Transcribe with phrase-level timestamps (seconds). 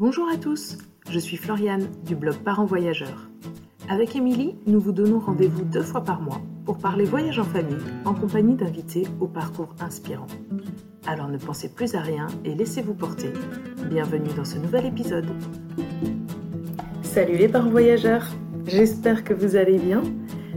[0.00, 0.78] Bonjour à tous,
[1.10, 3.28] je suis Floriane du blog Parents Voyageurs.
[3.88, 7.82] Avec Émilie, nous vous donnons rendez-vous deux fois par mois pour parler voyage en famille
[8.04, 10.28] en compagnie d'invités au parcours inspirant.
[11.04, 13.32] Alors ne pensez plus à rien et laissez-vous porter.
[13.90, 15.26] Bienvenue dans ce nouvel épisode.
[17.02, 18.28] Salut les parents voyageurs,
[18.68, 20.04] j'espère que vous allez bien.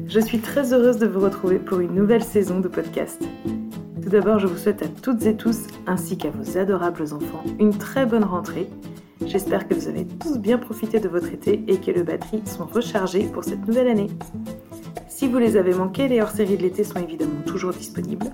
[0.06, 3.20] Je suis très heureuse de vous retrouver pour une nouvelle saison de podcast.
[4.04, 7.76] Tout d'abord, je vous souhaite à toutes et tous, ainsi qu'à vos adorables enfants, une
[7.76, 8.70] très bonne rentrée
[9.26, 12.66] J'espère que vous avez tous bien profité de votre été et que les batteries sont
[12.66, 14.08] rechargées pour cette nouvelle année.
[15.08, 18.28] Si vous les avez manqués, les hors-séries de l'été sont évidemment toujours disponibles.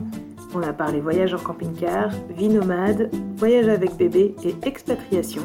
[0.56, 5.44] On a parlé voyage en camping-car, vie nomade, voyage avec bébé et expatriation.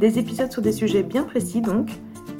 [0.00, 1.90] Des épisodes sur des sujets bien précis donc,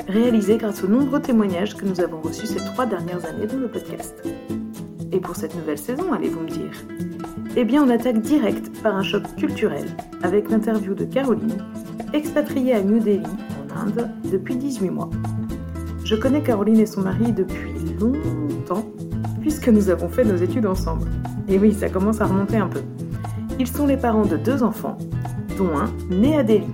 [0.08, 3.68] réalisés grâce aux nombreux témoignages que nous avons reçus ces trois dernières années dans le
[3.68, 4.14] podcast.
[5.12, 7.13] Et pour cette nouvelle saison, allez-vous me dire?
[7.56, 9.84] Eh bien, on attaque direct par un choc culturel
[10.24, 11.58] avec l'interview de Caroline,
[12.12, 13.22] expatriée à New Delhi,
[13.70, 15.08] en Inde, depuis 18 mois.
[16.04, 18.84] Je connais Caroline et son mari depuis longtemps,
[19.40, 21.06] puisque nous avons fait nos études ensemble.
[21.48, 22.82] Et oui, ça commence à remonter un peu.
[23.60, 24.98] Ils sont les parents de deux enfants,
[25.56, 26.66] dont un né à Delhi.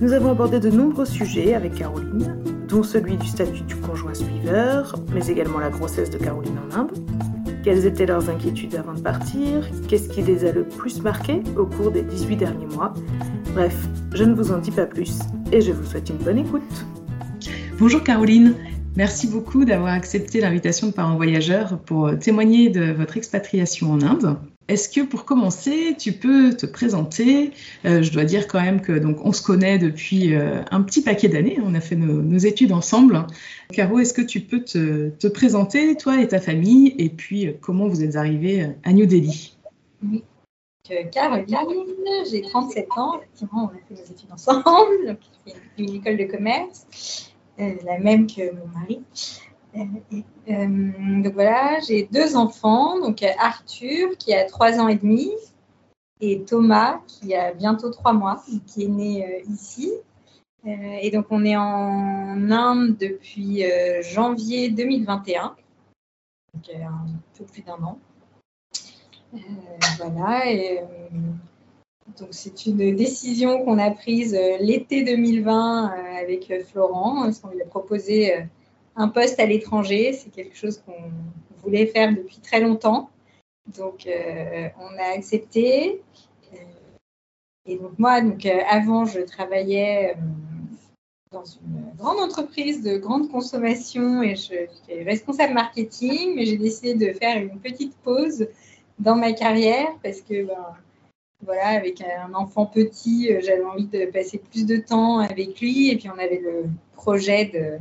[0.00, 2.36] Nous avons abordé de nombreux sujets avec Caroline,
[2.68, 6.92] dont celui du statut du conjoint suiveur, mais également la grossesse de Caroline en Inde.
[7.62, 11.66] Quelles étaient leurs inquiétudes avant de partir Qu'est-ce qui les a le plus marqués au
[11.66, 12.94] cours des 18 derniers mois
[13.52, 13.76] Bref,
[14.14, 15.18] je ne vous en dis pas plus
[15.52, 16.86] et je vous souhaite une bonne écoute.
[17.78, 18.54] Bonjour Caroline,
[18.96, 24.38] merci beaucoup d'avoir accepté l'invitation de Parents Voyageurs pour témoigner de votre expatriation en Inde.
[24.70, 27.50] Est-ce que pour commencer, tu peux te présenter?
[27.84, 31.02] Euh, Je dois dire quand même que donc on se connaît depuis euh, un petit
[31.02, 31.58] paquet d'années.
[31.60, 33.26] On a fait nos, études ensemble.
[33.72, 37.52] Caro, est-ce que tu peux te, te, présenter, toi et ta famille, et puis euh,
[37.60, 39.56] comment vous êtes arrivée à New Delhi?
[40.04, 40.22] Oui.
[41.10, 41.46] Caroline,
[42.30, 43.16] j'ai 37 ans.
[43.16, 45.18] Effectivement, on a fait nos études ensemble.
[45.78, 49.00] Une école de commerce, la même que mon mari.
[49.76, 55.30] Euh, donc voilà, j'ai deux enfants, donc Arthur qui a trois ans et demi
[56.20, 59.92] et Thomas qui a bientôt trois mois, qui est né euh, ici.
[60.66, 63.62] Euh, et donc on est en Inde depuis
[64.02, 65.56] janvier 2021,
[66.54, 67.06] donc un
[67.38, 67.98] peu plus d'un an.
[69.98, 70.80] voilà, et
[72.18, 77.66] donc c'est une décision qu'on a prise l'été 2020 avec Florent, parce qu'on lui a
[77.66, 78.44] proposé
[79.00, 80.12] un poste à l'étranger.
[80.12, 81.10] C'est quelque chose qu'on
[81.62, 83.10] voulait faire depuis très longtemps.
[83.76, 86.02] Donc, euh, on a accepté.
[86.52, 86.56] Euh,
[87.66, 90.16] et donc, moi, donc, euh, avant, je travaillais
[91.32, 94.54] dans une grande entreprise de grande consommation et je
[94.88, 98.48] j'étais responsable marketing, mais j'ai décidé de faire une petite pause
[98.98, 100.74] dans ma carrière parce que, ben,
[101.42, 105.96] voilà, avec un enfant petit, j'avais envie de passer plus de temps avec lui et
[105.96, 106.64] puis on avait le
[106.96, 107.78] projet de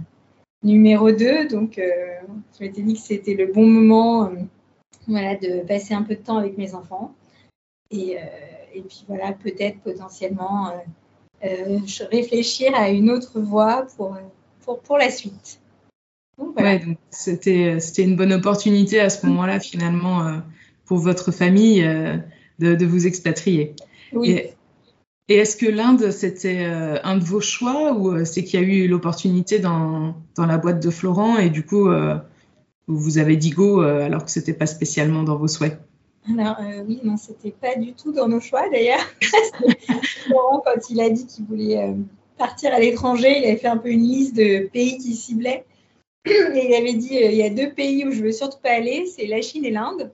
[0.63, 1.47] numéro 2.
[1.47, 1.85] Donc, euh,
[2.57, 4.35] je m'étais dit que c'était le bon moment euh,
[5.07, 7.15] voilà, de passer un peu de temps avec mes enfants.
[7.91, 8.21] Et, euh,
[8.73, 10.71] et puis, voilà, peut-être potentiellement
[12.11, 14.17] réfléchir à une autre voie pour,
[14.61, 15.59] pour, pour la suite.
[16.37, 16.79] Donc, voilà.
[17.09, 20.41] c'était, c'était une bonne opportunité à ce moment-là, finalement,
[20.85, 21.81] pour votre famille
[22.59, 23.75] de, de, vous expatrier.
[24.13, 24.31] Oui.
[24.31, 24.53] Et
[25.35, 28.66] est-ce que l'Inde, c'était euh, un de vos choix ou euh, c'est qu'il y a
[28.66, 32.17] eu l'opportunité dans, dans, la boîte de Florent et du coup, euh,
[32.88, 35.79] vous avez dit go alors que ce n'était pas spécialement dans vos souhaits?
[36.28, 36.57] Alors
[36.88, 39.06] oui, non, c'était pas du tout dans nos choix d'ailleurs.
[40.25, 41.95] Florent, quand il a dit qu'il voulait
[42.38, 45.66] partir à l'étranger, il avait fait un peu une liste de pays qu'il ciblait.
[46.25, 49.06] Et il avait dit, il y a deux pays où je veux surtout pas aller,
[49.06, 50.12] c'est la Chine et l'Inde.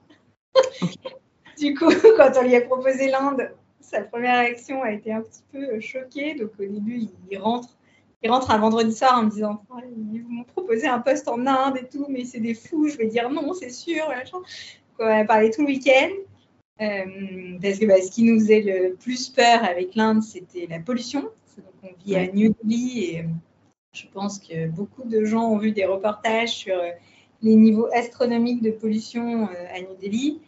[1.58, 3.50] du coup, quand on lui a proposé l'Inde,
[3.80, 6.34] sa première réaction a été un petit peu euh, choquée.
[6.34, 7.76] Donc au début, il rentre,
[8.22, 9.62] il rentre un vendredi soir en me disant
[10.12, 12.88] ils m'ont proposé un poste en Inde et tout, mais c'est des fous.
[12.88, 14.04] Je vais dire non, c'est sûr.
[14.98, 16.10] on a parlé tout le week-end.
[16.78, 20.78] Euh, parce que bah, ce qui nous faisait le plus peur avec l'Inde, c'était la
[20.78, 21.22] pollution.
[21.22, 23.28] Donc, on vit à New Delhi et euh,
[23.94, 26.76] je pense que beaucoup de gens ont vu des reportages sur
[27.40, 30.38] les niveaux astronomiques de pollution à New Delhi.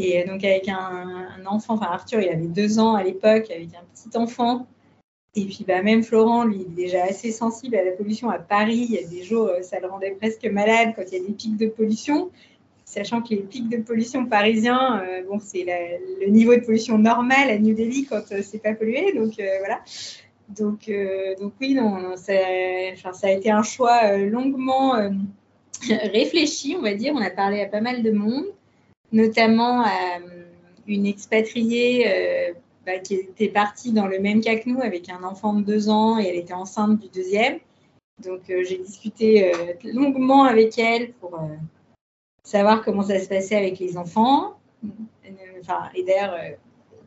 [0.00, 3.82] Et donc avec un, enfant, enfin Arthur, il avait deux ans à l'époque, avec un
[3.92, 4.68] petit enfant.
[5.34, 8.38] Et puis bah, même Florent, lui, il est déjà assez sensible à la pollution à
[8.38, 8.86] Paris.
[8.88, 11.26] Il y a des jours, euh, ça le rendait presque malade quand il y a
[11.26, 12.30] des pics de pollution.
[12.84, 15.66] Sachant que les pics de pollution parisiens, euh, bon, c'est
[16.20, 19.12] le niveau de pollution normal à New Delhi quand euh, c'est pas pollué.
[19.14, 19.80] Donc voilà.
[20.48, 20.90] Donc,
[21.40, 22.32] donc oui, non, ça,
[23.12, 24.92] ça, a été un choix longuement
[25.90, 27.12] réfléchi, on va dire.
[27.14, 28.46] On a parlé à pas mal de monde
[29.12, 29.88] notamment euh,
[30.86, 32.52] une expatriée euh,
[32.86, 35.88] bah, qui était partie dans le même cas que nous avec un enfant de deux
[35.88, 37.58] ans et elle était enceinte du deuxième.
[38.22, 39.52] Donc j'ai discuté
[39.84, 41.38] longuement avec elle pour
[42.42, 44.58] savoir comment ça se passait avec les enfants.
[45.60, 46.36] Enfin, et d'ailleurs,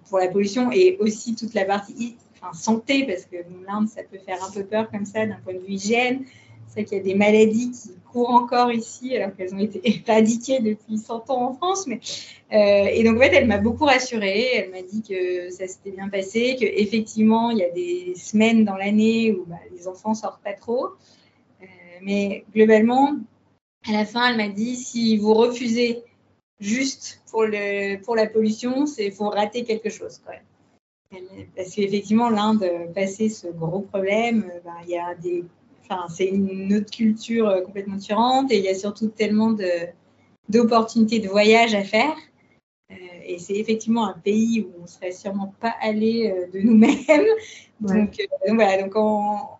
[0.08, 3.38] pour la pollution et aussi toute la partie enfin, santé, parce que
[3.68, 6.26] l'Inde, ça peut faire un peu peur comme ça d'un point de vue hygiène.
[6.68, 10.60] C'est qu'il y a des maladies qui courent encore ici, alors qu'elles ont été éradiquées
[10.60, 11.88] depuis 100 ans en France.
[11.88, 12.00] Mais,
[12.54, 14.48] euh, et donc, en fait, elle m'a beaucoup rassurée.
[14.56, 18.76] Elle m'a dit que ça s'était bien passé, qu'effectivement, il y a des semaines dans
[18.76, 20.88] l'année où bah, les enfants sortent pas trop.
[21.62, 21.66] Euh,
[22.02, 23.16] mais globalement,
[23.88, 26.04] à la fin, elle m'a dit si vous refusez
[26.60, 30.42] juste pour, le, pour la pollution, c'est faut rater quelque chose quand même.
[31.56, 32.66] Parce qu'effectivement, l'Inde,
[32.96, 35.44] passé ce gros problème, euh, ben, il y a des,
[35.92, 39.70] enfin, c'est une autre culture euh, complètement différente et il y a surtout tellement de,
[40.50, 42.16] d'opportunités de voyage à faire.
[42.92, 42.96] Euh,
[43.26, 47.28] et c'est effectivement un pays où on ne serait sûrement pas allé de nous-mêmes.
[47.80, 49.60] Donc, voilà, donc en,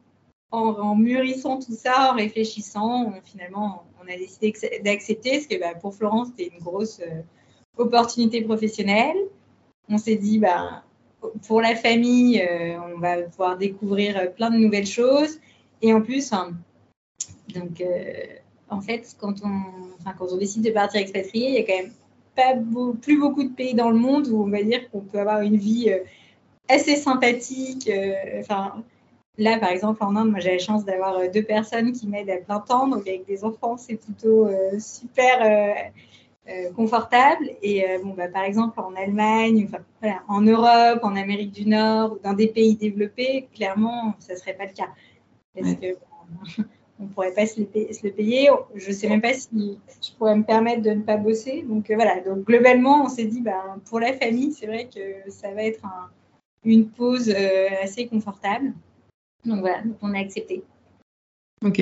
[0.52, 4.54] en, mûrissant tout ça, en réfléchissant, finalement, on a décidé
[4.84, 7.22] d'accepter parce que bah, pour Florence, c'était une grosse euh,
[7.78, 9.18] opportunité professionnelle.
[9.90, 10.84] On s'est dit, bah,
[11.48, 15.40] pour la famille, euh, on va pouvoir découvrir euh, plein de nouvelles choses.
[15.82, 16.52] Et en plus, hein,
[17.54, 17.84] donc,
[18.70, 21.94] en fait, quand on, quand on décide de partir expatrié, il y a quand même
[22.36, 25.42] pas plus beaucoup de pays dans le monde où on va dire qu'on peut avoir
[25.42, 25.94] une vie
[26.70, 27.92] assez sympathique.
[28.40, 28.84] Enfin,
[29.38, 32.30] Là, par exemple, en Inde, moi, j'ai la chance d'avoir euh, deux personnes qui m'aident
[32.30, 32.88] à plein temps.
[32.88, 35.90] Donc, avec des enfants, c'est plutôt euh, super
[36.48, 37.50] euh, confortable.
[37.62, 39.70] Et bon, bah, par exemple, en Allemagne,
[40.28, 44.66] en Europe, en Amérique du Nord, dans des pays développés, clairement, ça ne serait pas
[44.66, 44.90] le cas.
[45.56, 45.98] Parce que
[47.00, 47.66] on ne pourrait pas se le,
[48.12, 48.50] payer?
[48.76, 51.64] Je ne sais même pas si je pourrais me permettre de ne pas bosser.
[51.64, 55.52] Donc voilà, donc globalement, on s'est dit, bah, pour la famille, c'est vrai que ça
[55.54, 55.82] va être
[56.64, 57.34] une pause
[57.82, 58.74] assez confortable.
[59.46, 60.64] Donc voilà, on a accepté.
[61.64, 61.82] Ok.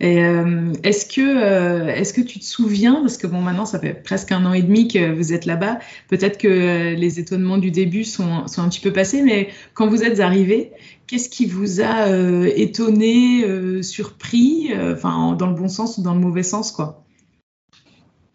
[0.00, 3.78] Et euh, est-ce que, euh, est-ce que tu te souviens, parce que bon, maintenant ça
[3.78, 7.58] fait presque un an et demi que vous êtes là-bas, peut-être que euh, les étonnements
[7.58, 10.72] du début sont, un petit peu passés, mais quand vous êtes arrivé,
[11.06, 12.08] qu'est-ce qui vous a
[12.56, 17.04] étonné, surpris, enfin dans le bon sens ou dans le mauvais sens, quoi?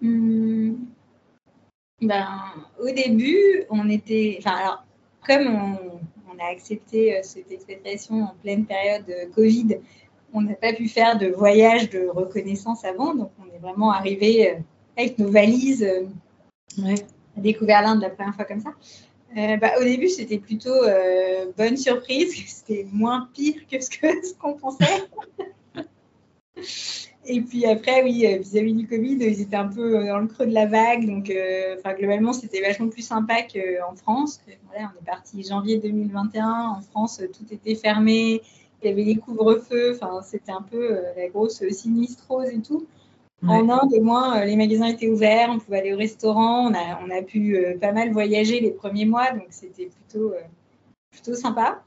[0.02, 0.74] Hmm.
[2.00, 2.28] ben,
[2.80, 4.86] Au début, on était, alors,
[5.26, 5.78] comme on,
[6.32, 9.80] on a accepté cette expatriation en pleine période Covid.
[10.36, 14.50] On n'a pas pu faire de voyage de reconnaissance avant, donc on est vraiment arrivé
[14.50, 14.56] euh,
[14.98, 15.84] avec nos valises.
[15.84, 16.06] Euh,
[16.84, 16.96] ouais.
[17.38, 18.72] A découvert l'Inde la première fois comme ça.
[19.36, 20.74] bah, au début, c'était plutôt
[21.58, 22.34] bonne surprise.
[22.48, 24.86] C'était moins pire que ce qu'on pensait.
[27.28, 30.28] Et puis après, oui, euh, vis-à-vis du Covid, ils étaient un peu euh, dans le
[30.28, 31.08] creux de la vague.
[31.08, 34.42] Donc, euh, globalement, c'était vachement plus sympa qu'en France.
[34.68, 36.76] Voilà, on est parti janvier 2021.
[36.78, 38.42] En France, tout était fermé.
[38.86, 39.94] Il y avait les couvre-feux.
[39.96, 42.86] Enfin, c'était un peu la grosse sinistrose et tout.
[43.46, 45.50] En Inde, au moins, les magasins étaient ouverts.
[45.52, 46.70] On pouvait aller au restaurant.
[46.70, 49.32] On a, on a pu pas mal voyager les premiers mois.
[49.32, 50.34] Donc, c'était plutôt,
[51.12, 51.84] plutôt sympa.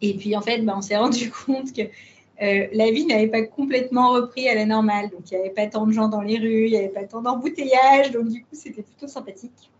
[0.00, 3.42] Et puis, en fait, ben, on s'est rendu compte que euh, la vie n'avait pas
[3.42, 5.10] complètement repris à la normale.
[5.10, 7.04] Donc, il n'y avait pas tant de gens dans les rues, il n'y avait pas
[7.04, 8.10] tant d'embouteillages.
[8.10, 9.70] Donc, du coup, c'était plutôt sympathique.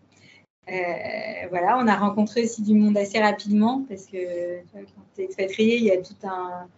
[0.68, 4.80] Euh, voilà, on a rencontré aussi du monde assez rapidement parce que quand
[5.14, 6.68] tu es expatrié, il y a tout un.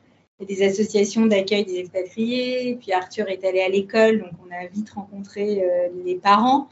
[0.41, 2.77] des associations d'accueil des expatriés.
[2.81, 6.69] Puis Arthur est allé à l'école, donc on a vite rencontré euh, les parents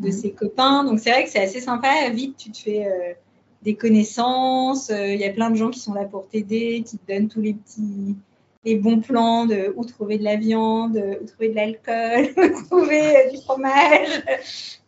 [0.00, 0.12] de mmh.
[0.12, 0.84] ses copains.
[0.84, 2.08] Donc c'est vrai que c'est assez sympa.
[2.10, 3.16] Vite, tu te fais
[3.62, 4.90] des connaissances.
[4.90, 7.40] Il y a plein de gens qui sont là pour t'aider, qui te donnent tous
[7.40, 8.16] les petits,
[8.64, 13.16] les bons plans de où trouver de la viande, où trouver de l'alcool, où trouver
[13.16, 14.22] euh, du fromage.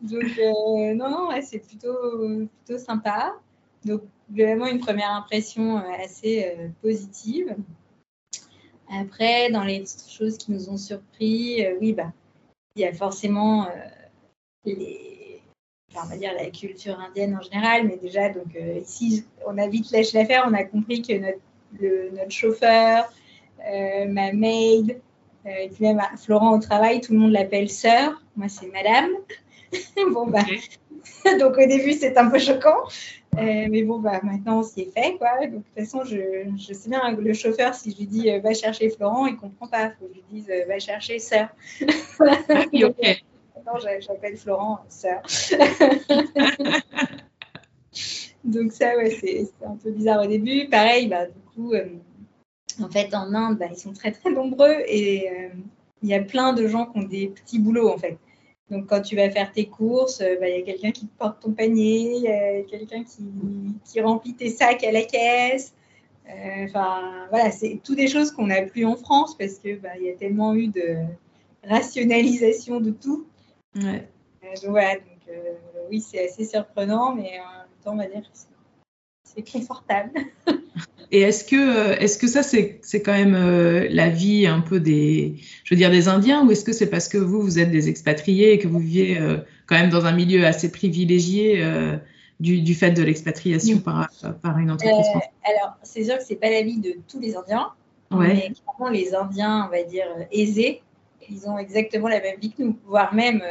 [0.00, 3.34] Donc, euh, non, c'est plutôt, plutôt sympa.
[3.84, 7.54] Donc, vraiment une première impression euh, assez positive.
[8.88, 12.12] Après, dans les choses qui nous ont surpris, oui, bah,
[12.76, 13.66] il y a forcément
[14.64, 15.42] les,
[15.92, 20.16] enfin, dire la culture indienne en général, mais déjà, donc ici, on a vite lâché
[20.18, 23.12] l'affaire, on a compris que notre, notre chauffeur,
[23.66, 25.00] euh, ma maid,
[25.46, 28.22] euh, et puis même Florent au travail, tout le monde l'appelle sœur.
[28.36, 29.10] Moi, c'est madame.
[30.12, 30.44] bon, bah,
[31.40, 32.84] donc au début, c'est un peu choquant.
[33.38, 35.16] Euh, mais bon, bah, maintenant, on s'y est fait.
[35.18, 35.46] Quoi.
[35.46, 38.54] Donc, de toute façon, je, je sais bien, le chauffeur, si je lui dis va
[38.54, 39.86] chercher Florent, il ne comprend pas.
[39.86, 41.48] Il faut que je lui dise va chercher sœur.
[42.72, 42.96] oui, ok.
[43.56, 45.22] Maintenant, j'appelle Florent sœur.
[48.44, 50.68] Donc, ça, ouais, c'est un peu bizarre au début.
[50.68, 51.74] Pareil, bah, du coup,
[52.80, 55.48] en fait, en Inde, bah, ils sont très très nombreux et euh,
[56.02, 58.18] il y a plein de gens qui ont des petits boulots en fait.
[58.70, 61.40] Donc, quand tu vas faire tes courses, bah, il y a quelqu'un qui te porte
[61.40, 63.24] ton panier, il y a quelqu'un qui,
[63.84, 65.72] qui, remplit tes sacs à la caisse.
[66.64, 70.10] Enfin, voilà, c'est toutes des choses qu'on n'a plus en France parce que bah, y
[70.10, 70.96] a tellement eu de
[71.62, 73.26] rationalisation de tout.
[73.76, 74.08] Ouais.
[74.42, 75.36] donc voilà, donc,
[75.88, 78.38] oui, c'est assez surprenant, mais en même temps, on va dire que
[79.22, 80.10] c'est confortable.
[81.12, 84.80] Et est-ce que, est-ce que ça, c'est, c'est quand même euh, la vie un peu
[84.80, 87.70] des, je veux dire, des Indiens, ou est-ce que c'est parce que vous, vous êtes
[87.70, 91.96] des expatriés et que vous vivez euh, quand même dans un milieu assez privilégié euh,
[92.40, 94.08] du, du, fait de l'expatriation par,
[94.42, 95.06] par une entreprise
[95.44, 97.70] Alors, c'est sûr que c'est pas la vie de tous les Indiens,
[98.10, 98.34] ouais.
[98.34, 100.82] mais clairement, les Indiens, on va dire, aisés,
[101.28, 103.42] ils ont exactement la même vie que nous, voire même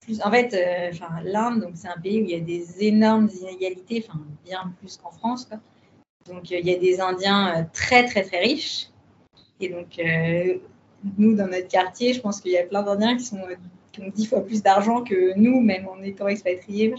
[0.00, 0.56] plus, en fait,
[1.24, 4.96] l'Inde, donc c'est un pays où il y a des énormes inégalités, enfin bien plus
[4.96, 5.44] qu'en France.
[5.44, 5.58] Quoi.
[6.28, 8.88] Donc, il y a des Indiens euh, très, très, très riches.
[9.60, 10.58] Et donc, euh,
[11.18, 14.10] nous, dans notre quartier, je pense qu'il y a plein d'Indiens qui, sont, euh, ont
[14.14, 16.94] dix fois plus d'argent que nous, même en étant expatriés.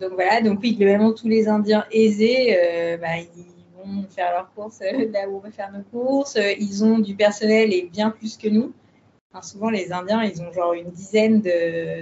[0.00, 0.40] donc, voilà.
[0.42, 2.56] Donc, oui, globalement, tous les Indiens aisés,
[3.00, 3.44] bah, ils
[3.76, 4.80] vont faire leurs courses
[5.12, 6.38] là où on va faire nos courses.
[6.58, 8.72] Ils ont du personnel et bien plus que nous.
[9.42, 11.42] souvent, les Indiens, ils ont genre une dizaine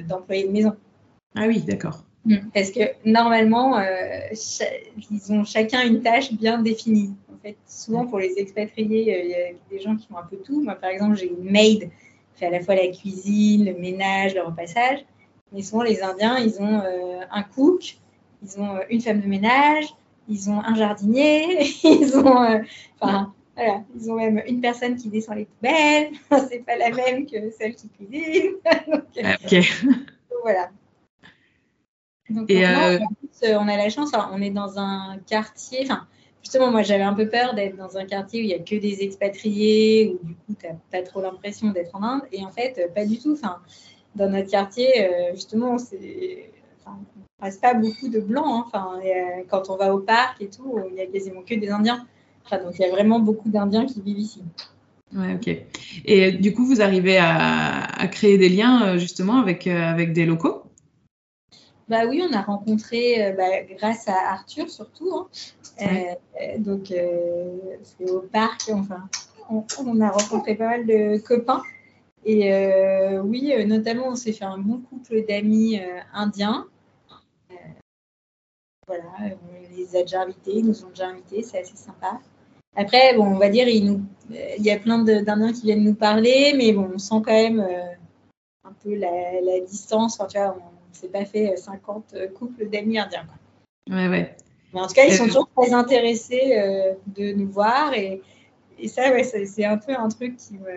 [0.08, 0.74] d'employés de maison.
[1.36, 2.04] Ah oui, d'accord.
[2.24, 2.36] Mm.
[2.54, 3.84] Parce que normalement, euh,
[5.10, 7.14] ils ont chacun une tâche bien définie.
[7.32, 10.24] En fait, souvent pour les expatriés, euh, il y a des gens qui font un
[10.24, 10.62] peu tout.
[10.62, 14.34] Moi, par exemple, j'ai une maid qui fait à la fois la cuisine, le ménage,
[14.34, 15.04] le repassage.
[15.52, 17.96] Mais souvent, les Indiens, ils ont euh, un cook,
[18.42, 19.86] ils ont une femme de ménage,
[20.28, 22.62] ils ont un jardinier, ils ont,
[22.98, 26.10] enfin, voilà, ils ont même une personne qui descend les poubelles.
[26.48, 28.52] C'est pas la même que celle qui cuisine.
[28.90, 29.36] donc, ah,
[30.42, 30.70] voilà.
[32.30, 32.98] Donc, et euh...
[33.42, 36.06] on a la chance, on est dans un quartier, enfin,
[36.42, 38.76] justement, moi j'avais un peu peur d'être dans un quartier où il n'y a que
[38.76, 42.22] des expatriés, où du coup, tu n'as pas trop l'impression d'être en Inde.
[42.32, 43.32] Et en fait, pas du tout.
[43.32, 43.58] Enfin,
[44.14, 46.50] dans notre quartier, euh, justement, c'est.
[46.80, 48.46] Enfin, on passe pas beaucoup de blancs.
[48.46, 48.64] Hein.
[48.66, 49.00] Enfin,
[49.48, 52.06] quand on va au parc et tout, il n'y a quasiment que des Indiens.
[52.46, 54.42] Enfin, donc, il y a vraiment beaucoup d'Indiens qui vivent ici.
[55.14, 55.56] Ouais, ok.
[56.04, 60.12] Et du coup, vous arrivez à, à créer des liens euh, justement avec, euh, avec
[60.12, 60.63] des locaux?
[61.88, 65.28] Bah oui, on a rencontré, euh, bah, grâce à Arthur surtout, hein.
[65.82, 69.08] euh, donc euh, c'est au parc, enfin,
[69.50, 71.62] on, a rencontré pas mal de copains.
[72.26, 72.50] Et
[73.22, 75.78] oui, notamment, on s'est fait un bon couple d'amis
[76.14, 76.66] indiens.
[78.86, 82.18] voilà, on les a déjà invités, ils nous ont déjà invités, c'est assez sympa.
[82.76, 84.00] Après, bon, on va dire, il, nous,
[84.30, 87.60] il y a plein d'Indiens qui viennent nous parler, mais bon, on sent quand même
[88.64, 90.18] un peu la, la distance.
[90.18, 93.26] Enfin, tu vois, on, s'est pas fait 50 euh, couples d'amis indiens.
[93.26, 93.96] Quoi.
[93.96, 94.36] Ouais, ouais.
[94.72, 97.94] Mais en tout cas, ils sont toujours très intéressés euh, de nous voir.
[97.94, 98.22] Et,
[98.78, 100.76] et ça, ouais, c'est un peu un truc qui me,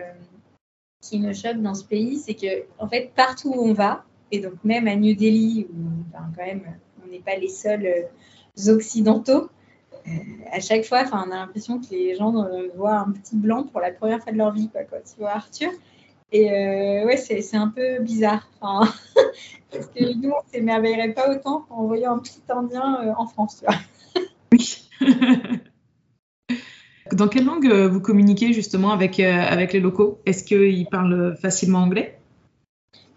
[1.00, 2.18] qui me choque dans ce pays.
[2.18, 5.76] C'est que, en fait, partout où on va, et donc même à New Delhi, où
[6.12, 6.62] quand même,
[7.04, 9.48] on n'est pas les seuls euh, occidentaux,
[10.50, 12.32] à chaque fois, on a l'impression que les gens
[12.74, 15.32] voient un petit blanc pour la première fois de leur vie, quoi, quand ils voient
[15.32, 15.70] Arthur.
[16.30, 18.46] Et euh, ouais, c'est un peu bizarre.
[18.60, 18.92] Enfin,
[19.70, 23.26] parce que nous, on ne s'émerveillerait pas autant en voyant un petit Indien euh, en
[23.26, 23.58] France.
[23.58, 23.76] Tu vois.
[24.50, 24.88] Oui.
[27.12, 30.20] Dans quelle langue euh, vous communiquez justement avec, avec les locaux?
[30.24, 32.18] Est-ce qu'ils parlent facilement anglais?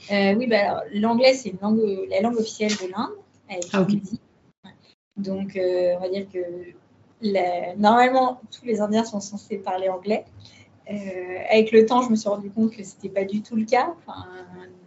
[0.10, 3.12] Oui, bah, l'anglais, c'est langue, la langue officielle de l'Inde.
[3.72, 3.92] Ah, ok.
[5.16, 6.40] Donc, on va dire que
[7.22, 7.76] la...
[7.78, 10.26] normalement, tous les Indiens sont censés parler anglais.
[10.90, 10.94] Euh,
[11.50, 13.94] avec le temps, je me suis rendu compte que c'était pas du tout le cas.
[14.00, 14.26] Enfin,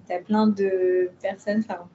[0.06, 1.88] tu as plein de personnes, enfin,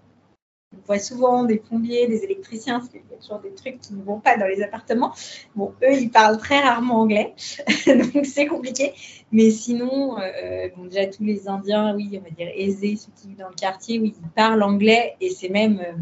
[0.75, 3.93] on voit souvent des plombiers, des électriciens, parce qu'il y a toujours des trucs qui
[3.93, 5.13] ne vont pas dans les appartements.
[5.55, 7.33] Bon, eux, ils parlent très rarement anglais,
[7.87, 8.93] donc c'est compliqué.
[9.31, 13.29] Mais sinon, euh, bon, déjà tous les Indiens, oui, on va dire aisés, ceux qui
[13.29, 15.93] vivent dans le quartier, oui, ils parlent anglais et c'est même euh,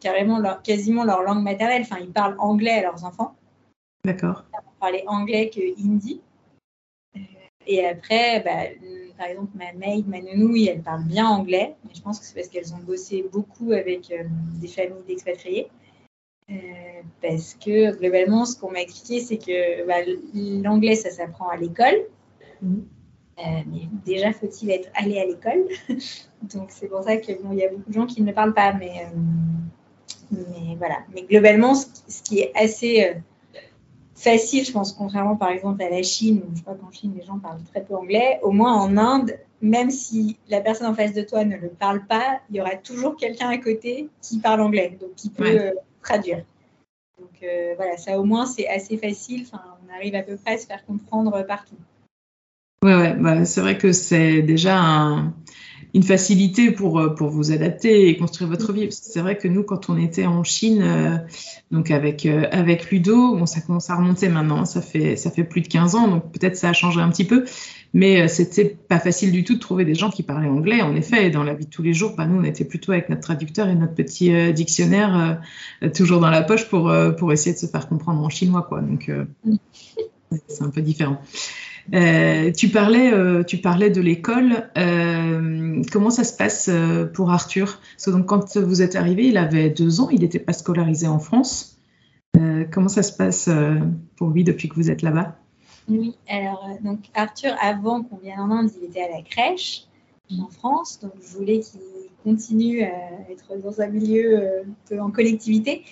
[0.00, 1.82] carrément leur, quasiment leur langue maternelle.
[1.82, 3.34] Enfin, ils parlent anglais à leurs enfants.
[4.04, 4.44] D'accord.
[4.52, 6.22] Ils parlent anglais que hindi.
[7.66, 8.64] Et après, bah,
[9.16, 12.34] par exemple, ma maid, ma nounouille, elle parle bien anglais, mais je pense que c'est
[12.34, 14.24] parce qu'elles ont bossé beaucoup avec euh,
[14.60, 15.68] des familles d'expatriés.
[16.50, 16.54] Euh,
[17.22, 20.04] parce que globalement, ce qu'on m'a expliqué, c'est que bah,
[20.34, 22.06] l'anglais, ça s'apprend à l'école.
[22.62, 25.66] Euh, mais déjà, faut-il être allé à l'école?
[26.42, 28.72] Donc, c'est pour ça qu'il bon, y a beaucoup de gens qui ne parlent pas.
[28.74, 29.06] Mais,
[30.30, 30.98] mais voilà.
[31.14, 33.16] Mais globalement, ce, ce qui est assez
[34.24, 37.24] facile, je pense, contrairement par exemple à la Chine, où je crois qu'en Chine, les
[37.24, 38.40] gens parlent très peu anglais.
[38.42, 42.06] Au moins en Inde, même si la personne en face de toi ne le parle
[42.06, 45.70] pas, il y aura toujours quelqu'un à côté qui parle anglais, donc qui peut euh,
[46.02, 46.44] traduire.
[47.20, 49.46] Donc euh, voilà, ça au moins c'est assez facile.
[49.46, 51.76] Enfin, on arrive à peu près à se faire comprendre partout.
[52.82, 55.34] Ouais, ouais bah, c'est vrai que c'est déjà un,
[55.94, 58.88] une facilité pour, euh, pour vous adapter et construire votre vie.
[58.90, 61.16] C'est vrai que nous, quand on était en Chine, euh,
[61.70, 65.44] donc avec, euh, avec Ludo, bon, ça commence à remonter maintenant, ça fait, ça fait
[65.44, 67.44] plus de 15 ans, donc peut-être ça a changé un petit peu,
[67.92, 70.82] mais c'était pas facile du tout de trouver des gens qui parlaient anglais.
[70.82, 73.08] En effet, dans la vie de tous les jours, bah, nous, on était plutôt avec
[73.08, 75.40] notre traducteur et notre petit dictionnaire
[75.94, 78.66] toujours dans la poche pour, pour essayer de se faire comprendre en chinois.
[78.68, 78.80] Quoi.
[78.80, 79.12] Donc,
[80.48, 81.20] c'est un peu différent.
[81.92, 84.70] Euh, tu, parlais, euh, tu parlais de l'école.
[84.78, 86.70] Euh, comment ça se passe
[87.12, 87.80] pour Arthur?
[88.06, 91.78] Donc, Quand vous êtes arrivé, il avait deux ans, il n'était pas scolarisé en France.
[92.70, 93.50] comment ça se passe
[94.16, 95.36] pour lui depuis que vous êtes là-bas?
[95.86, 99.82] Oui, alors donc Arthur, avant qu'on vienne en Inde, il était à la crèche
[100.40, 100.98] en France.
[101.00, 101.80] Donc je voulais qu'il
[102.22, 104.64] continue à être dans un milieu
[104.98, 105.84] en collectivité.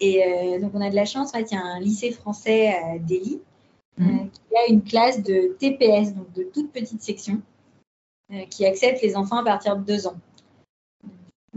[0.00, 0.22] Et
[0.62, 2.98] donc on a de la chance, en fait, il y a un lycée français à
[2.98, 3.40] Delhi
[3.98, 4.30] euh, mhm.
[4.30, 7.42] qui a une classe de TPS, donc de toute petite section,
[8.32, 10.16] euh, qui accepte les enfants à partir de deux ans.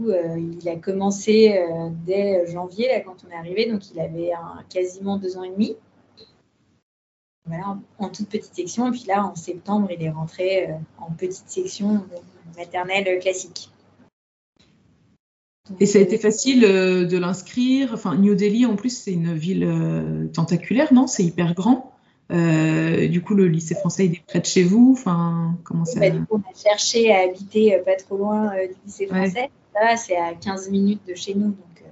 [0.00, 1.56] Euh, il a commencé
[2.04, 4.32] dès janvier, là, quand on est arrivé, donc il avait
[4.68, 5.76] quasiment deux ans et demi.
[7.46, 8.88] Voilà, en, toute petite section.
[8.88, 12.04] Et puis là, en septembre, il est rentré en petite section
[12.56, 13.70] maternelle classique.
[15.78, 17.90] et ça a été facile de l'inscrire.
[17.94, 21.06] Enfin, New Delhi, en plus, c'est une ville tentaculaire, non?
[21.06, 21.93] C'est hyper grand.
[22.32, 26.00] Euh, du coup, le lycée français, il est près de chez vous enfin, comment ça...
[26.00, 29.06] Bah, du coup, on a cherché à habiter euh, pas trop loin euh, du lycée
[29.06, 29.50] français.
[29.74, 31.84] Ça, c'est à 15 minutes de chez nous, donc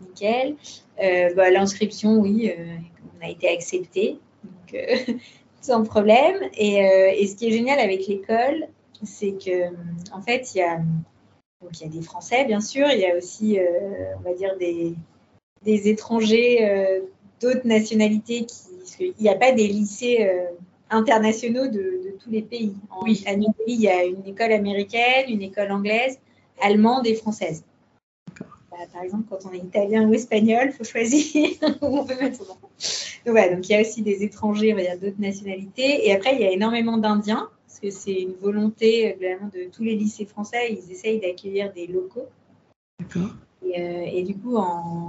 [0.00, 0.56] nickel.
[1.34, 2.52] Bah, l'inscription, oui,
[3.18, 4.82] on a été accepté, donc
[5.62, 6.36] sans problème.
[6.54, 8.68] Et, et, ce qui est génial avec l'école,
[9.02, 9.68] c'est que
[10.12, 10.76] en fait, il y a,
[11.62, 13.58] donc, il y a des Français, bien sûr, il y a aussi,
[14.18, 14.94] on va dire, des,
[15.62, 17.00] des étrangers
[17.40, 20.50] d'autres nationalités qui il n'y a pas des lycées euh,
[20.90, 22.74] internationaux de, tous les pays.
[22.90, 23.22] En, oui.
[23.26, 26.18] À New il y a une école américaine, une école anglaise,
[26.60, 27.64] allemande et française.
[28.70, 31.50] Bah, par exemple, quand on est italien ou espagnol, il faut choisir
[31.82, 32.58] où on veut mettre son nom.
[32.60, 36.06] Donc, voilà, donc il y a aussi des étrangers, il y a d'autres nationalités.
[36.06, 39.82] Et après, il y a énormément d'Indiens, parce que c'est une volonté euh, de tous
[39.82, 42.28] les lycées français, ils essayent d'accueillir des locaux.
[42.98, 43.30] D'accord.
[43.64, 44.56] Et, euh, et, du coup,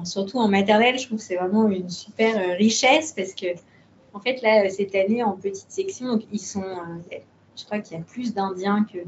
[0.04, 3.48] surtout en maternelle, je trouve que c'est vraiment une super richesse parce que
[4.14, 7.18] en fait, là, cette année, en petite section, ils sont, euh,
[7.56, 9.00] je crois qu'il y a plus d'Indiens que,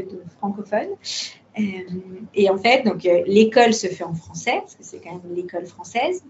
[0.00, 0.94] de francophones.
[1.58, 1.62] Euh,
[2.34, 5.34] et en fait, donc euh, l'école se fait en français, parce que c'est quand même
[5.34, 6.22] l'école française.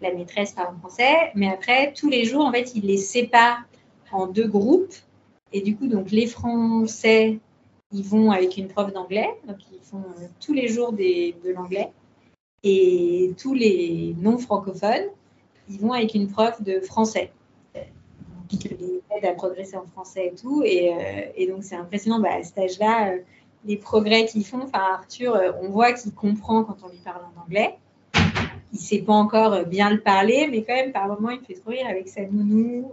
[0.00, 3.64] La maîtresse parle en français, mais après, tous les jours, en fait, ils les séparent
[4.12, 4.94] en deux groupes.
[5.52, 7.40] Et du coup, donc les Français,
[7.92, 10.04] ils vont avec une prof d'anglais, donc ils font
[10.40, 11.90] tous les jours de l'anglais.
[12.62, 15.06] Et tous les non francophones,
[15.68, 17.32] ils vont avec une prof de français
[18.58, 20.62] qui les aide à progresser en français et tout.
[20.64, 23.18] Et, euh, donc, c'est impressionnant bah, à cet âge-là, euh,
[23.64, 24.62] les progrès qu'ils font.
[24.62, 27.78] Enfin, Arthur, euh, on voit qu'il comprend quand on lui parle en anglais.
[28.80, 31.60] Il ne sait pas encore bien le parler, mais quand même, par moments, il fait
[31.60, 32.90] trop rire avec sa nounou.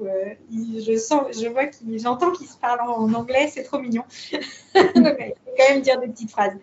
[0.51, 4.03] je sens, je vois qu'il, j'entends qu'il se parle en, anglais, c'est trop mignon.
[4.33, 4.43] donc,
[4.75, 6.57] il faut quand même dire des petites phrases.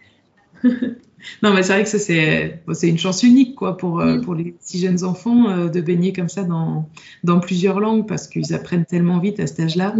[1.42, 4.54] non, mais c'est vrai que ça, c'est, une chance unique quoi, pour, euh, pour les
[4.60, 6.88] si jeunes enfants euh, de baigner comme ça dans,
[7.22, 9.94] dans plusieurs langues parce qu'ils apprennent tellement vite à cet âge-là.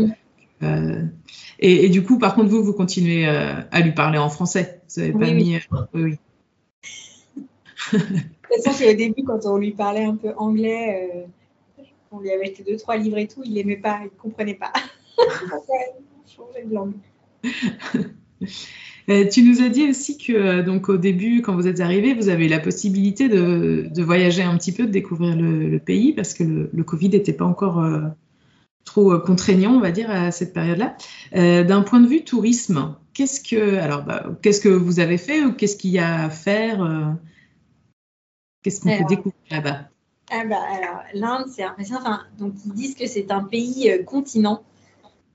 [0.63, 1.03] Euh,
[1.59, 4.81] et, du coup, par contre, vous, vous continuez à lui parler en français.
[4.95, 5.59] Vous n'avez pas mis.
[5.93, 6.19] oui,
[8.53, 11.27] toute façon, au début, quand on lui parlait un peu anglais,
[12.11, 14.55] on lui avait acheté deux, trois livres et tout, il n'aimait pas, il ne comprenait
[14.55, 14.73] pas.
[16.27, 16.95] changer de langue.
[19.11, 22.15] Euh, tu nous as dit aussi que euh, donc au début, quand vous êtes arrivé,
[22.15, 26.43] vous avez la possibilité de, voyager un petit peu, de découvrir le, pays, parce que
[26.43, 28.01] le, Covid n'était pas encore euh,
[28.87, 30.97] trop contraignant, on va dire, à cette période-là.
[31.35, 35.53] D'un point de vue tourisme, qu'est-ce que alors bah, qu'est-ce que vous avez fait ou
[35.53, 37.17] qu'est-ce qu'il y a à faire
[38.65, 39.89] Qu'est-ce qu'on peut découvrir là-bas?
[40.33, 42.01] Ah bah, alors l'Inde, c'est impressionnant.
[42.01, 44.63] Enfin, donc ils disent que c'est un pays continent.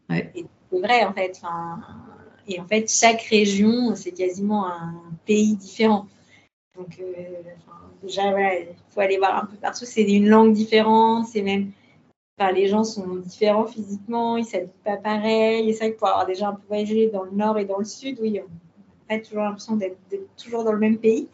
[0.09, 0.33] Ouais.
[0.33, 1.39] c'est vrai en fait.
[1.41, 1.79] Enfin,
[2.49, 6.07] et en fait, chaque région, c'est quasiment un pays différent.
[6.75, 7.13] Donc, euh,
[8.01, 8.23] déjà,
[8.59, 9.85] il faut aller voir un peu partout.
[9.85, 11.71] C'est une langue différente, c'est même.
[12.39, 15.69] Enfin, les gens sont différents physiquement, ils ne s'habillent pas pareil.
[15.69, 17.77] Et c'est vrai que pour avoir déjà un peu voyagé dans le nord et dans
[17.77, 19.97] le sud, oui, on n'a pas toujours l'impression d'être
[20.35, 21.27] toujours dans le même pays.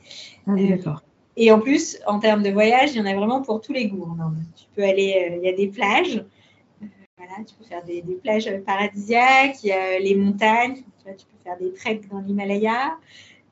[0.48, 1.02] Ah euh, d'accord.
[1.38, 3.88] Et en plus, en termes de voyage, il y en a vraiment pour tous les
[3.88, 4.08] goûts.
[4.56, 6.24] Tu peux aller, euh, il y a des plages,
[7.18, 11.58] voilà, tu peux faire des, plages paradisiaques, il y a les montagnes, tu peux faire
[11.58, 12.98] des treks dans l'Himalaya.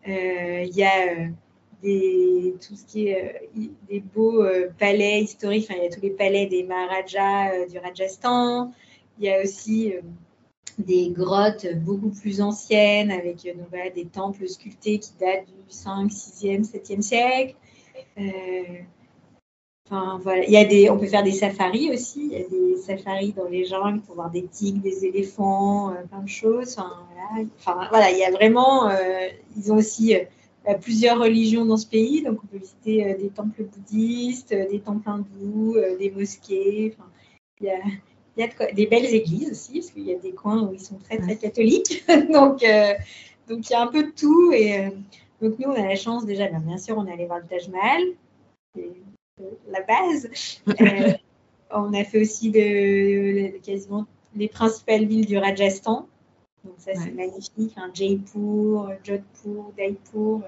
[0.07, 1.27] Euh, il y a euh,
[1.81, 4.43] des, tout ce qui est euh, des beaux
[4.77, 5.67] palais historiques.
[5.69, 8.71] il y a tous les palais des Maharajas du Rajasthan.
[9.19, 9.93] Il y a aussi
[10.79, 13.47] des grottes beaucoup plus anciennes avec
[13.95, 17.55] des temples sculptés qui datent du 5, 6e, 7e siècle.
[19.85, 20.45] Enfin, voilà.
[20.45, 22.29] Il y a des, on peut faire des safaris aussi.
[22.31, 26.03] Il y a des safaris dans les jungles pour voir des tigres, des éléphants, euh,
[26.09, 26.77] plein de choses.
[26.77, 27.47] Enfin, voilà.
[27.57, 28.11] Enfin, voilà.
[28.11, 28.89] il y a vraiment.
[28.89, 29.27] Euh,
[29.57, 32.23] ils ont aussi euh, plusieurs religions dans ce pays.
[32.23, 36.95] Donc, on peut visiter des temples bouddhistes, des temples hindous, des mosquées.
[36.95, 37.09] Enfin,
[37.59, 37.79] il y a,
[38.37, 40.79] il y a des belles églises aussi, parce qu'il y a des coins où ils
[40.79, 42.05] sont très, très catholiques.
[42.31, 42.63] donc,
[43.49, 44.53] donc, il y a un peu de tout.
[44.53, 44.87] Et
[45.43, 47.69] donc, nous, on a la chance déjà, bien, sûr, on est allé voir le Taj
[47.69, 48.01] Mahal
[49.69, 50.29] la base.
[51.75, 56.07] Euh, on a fait aussi de, quasiment les principales villes du Rajasthan.
[56.63, 57.73] Donc ça, c'est magnifique.
[57.77, 57.89] Hein.
[57.95, 60.43] Jaipur, Jodhpur, Daipur.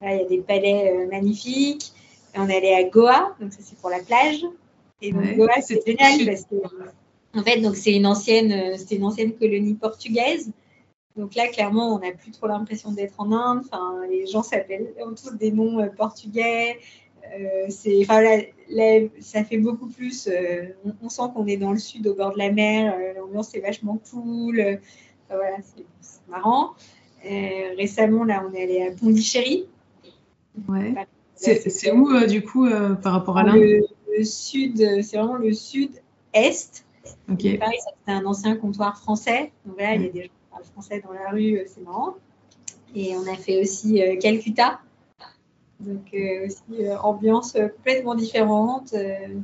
[0.00, 1.92] il y a des palais euh, magnifiques.
[2.34, 4.46] Et on est allé à Goa, donc ça, c'est pour la plage.
[5.02, 6.56] Et donc, Goa, c'est génial parce que,
[7.38, 10.50] en fait, donc c'est une ancienne, euh, c'était une ancienne colonie portugaise.
[11.16, 13.62] Donc là, clairement, on n'a plus trop l'impression d'être en Inde.
[13.64, 16.78] Enfin, les gens s'appellent ont tous des noms portugais.
[17.32, 18.22] Euh, c'est, enfin,
[19.20, 20.28] ça fait beaucoup plus.
[20.28, 20.66] Euh,
[21.02, 22.94] on, sent qu'on est dans le sud, au bord de la mer.
[22.94, 24.78] Euh, l'ambiance est vachement cool.
[25.28, 25.84] voilà, c'est,
[26.28, 26.74] marrant.
[27.22, 29.66] récemment, là, on est allé à Pondichéry.
[30.68, 30.94] Ouais.
[31.34, 32.68] C'est, où, du coup,
[33.02, 33.82] par rapport à l'Inde
[34.16, 36.86] le, sud, c'est vraiment le sud-est.
[37.30, 37.58] Okay.
[37.58, 39.52] Paris, c'est un ancien comptoir français.
[39.66, 42.14] Donc là, il y a des gens parlent français dans la rue, c'est marrant.
[42.94, 44.80] Et on a fait aussi Calcutta.
[45.80, 48.94] Donc euh, aussi euh, ambiance euh, complètement différente.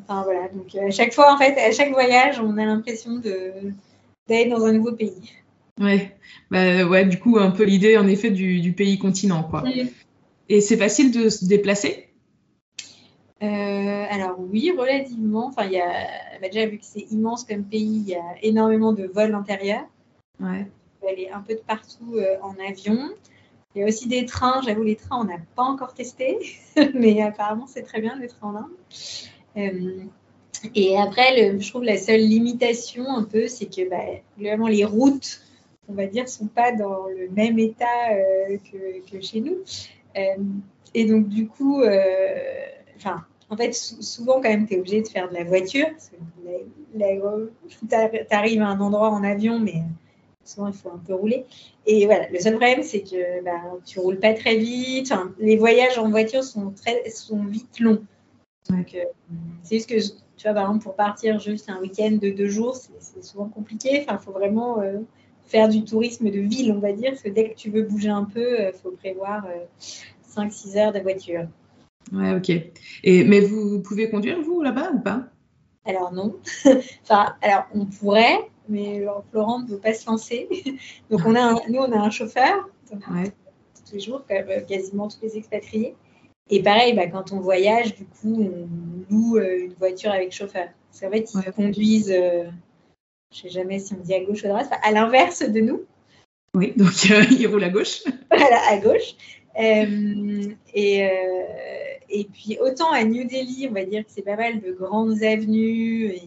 [0.04, 3.72] Enfin voilà, donc à chaque fois en fait, à chaque voyage, on a l'impression de
[4.28, 5.32] d'aller dans un nouveau pays.
[5.80, 6.14] Ouais,
[6.50, 9.64] bah, ouais, du coup un peu l'idée en effet du, pays continent quoi.
[10.48, 12.06] Et c'est facile de se déplacer?
[13.40, 15.46] Alors oui, relativement.
[15.46, 16.06] Enfin, il y a
[16.40, 19.86] bah, déjà vu que c'est immense comme pays, il y a énormément de vols intérieurs.
[20.40, 20.66] Ouais.
[21.00, 23.10] Peut aller un peu de partout en avion.
[23.74, 26.38] Il y a aussi des trains, j'avoue, les trains, on n'a pas encore testé,
[26.94, 28.70] mais apparemment, c'est très bien le train en Inde.
[29.56, 30.04] Euh,
[30.74, 34.02] et après, je trouve la seule limitation un peu, c'est que bah,
[34.38, 35.40] les routes,
[35.88, 38.56] on va dire, sont pas dans le même état euh,
[39.10, 39.58] que, chez nous.
[40.16, 40.42] Euh,
[40.92, 41.84] et donc, du coup,
[42.96, 45.86] enfin, en fait, souvent, quand même, tu es obligé de faire de la voiture.
[46.98, 47.94] Tu
[48.30, 49.84] arrives à un endroit en avion, mais
[50.44, 51.44] souvent il faut un peu rouler.
[51.86, 55.12] Et voilà, le seul problème, c'est que bah, tu roules pas très vite.
[55.38, 58.02] les voyages en voiture sont, très, sont vite longs.
[58.68, 59.04] Donc, euh,
[59.62, 59.98] c'est juste que,
[60.36, 64.02] tu vois, par exemple, pour partir juste un week-end de deux jours, c'est souvent compliqué.
[64.02, 64.98] Enfin, il faut vraiment euh,
[65.44, 68.10] faire du tourisme de ville, on va dire, parce que dès que tu veux bouger
[68.10, 69.46] un peu, il euh, faut prévoir
[70.28, 71.46] 5-6 heures de voiture.
[72.12, 72.50] Ouais, ok.
[73.04, 75.24] Et, mais vous pouvez conduire, vous, là-bas, ou pas?
[75.84, 76.36] Alors, non.
[77.02, 80.48] enfin, alors, on pourrait, mais Florent ne veut pas se lancer.
[81.10, 84.22] Donc, on a nous, on a un chauffeur, tous les jours,
[84.68, 85.94] quasiment tous les expatriés.
[86.50, 88.68] Et pareil, bah, quand on voyage, du coup, on
[89.08, 90.68] loue euh, une voiture avec chauffeur.
[90.90, 92.44] C'est en fait, ils conduisent, euh,
[93.32, 95.60] je ne sais jamais si on dit à gauche ou à droite, à l'inverse de
[95.60, 95.82] nous.
[96.54, 98.02] Oui, donc euh, ils roulent à gauche.
[98.30, 99.14] voilà, à gauche.
[99.56, 101.08] et,
[102.08, 105.22] et puis, autant à New Delhi, on va dire que c'est pas mal de grandes
[105.22, 106.06] avenues.
[106.06, 106.22] Et,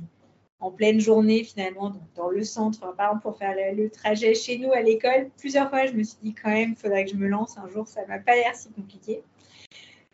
[0.64, 4.72] en pleine journée finalement dans le centre, par exemple pour faire le, trajet chez nous
[4.72, 7.28] à l'école, plusieurs fois je me suis dit quand même, il faudrait que je me
[7.28, 9.22] lance un jour, ça m'a pas l'air si compliqué.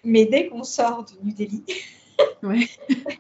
[0.04, 1.64] Mais dès qu'on sort de New Delhi,
[2.44, 2.68] ouais.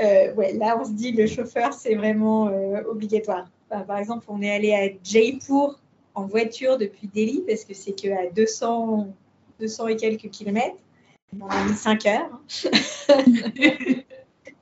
[0.00, 3.48] Euh, ouais, là on se dit le chauffeur c'est vraiment euh, obligatoire.
[3.68, 5.78] par exemple, on est allé à Jaipur
[6.16, 9.14] en voiture depuis Delhi parce que c'est que à 200,
[9.60, 10.74] 200 et quelques kilomètres.
[11.40, 12.40] On a mis 5 heures.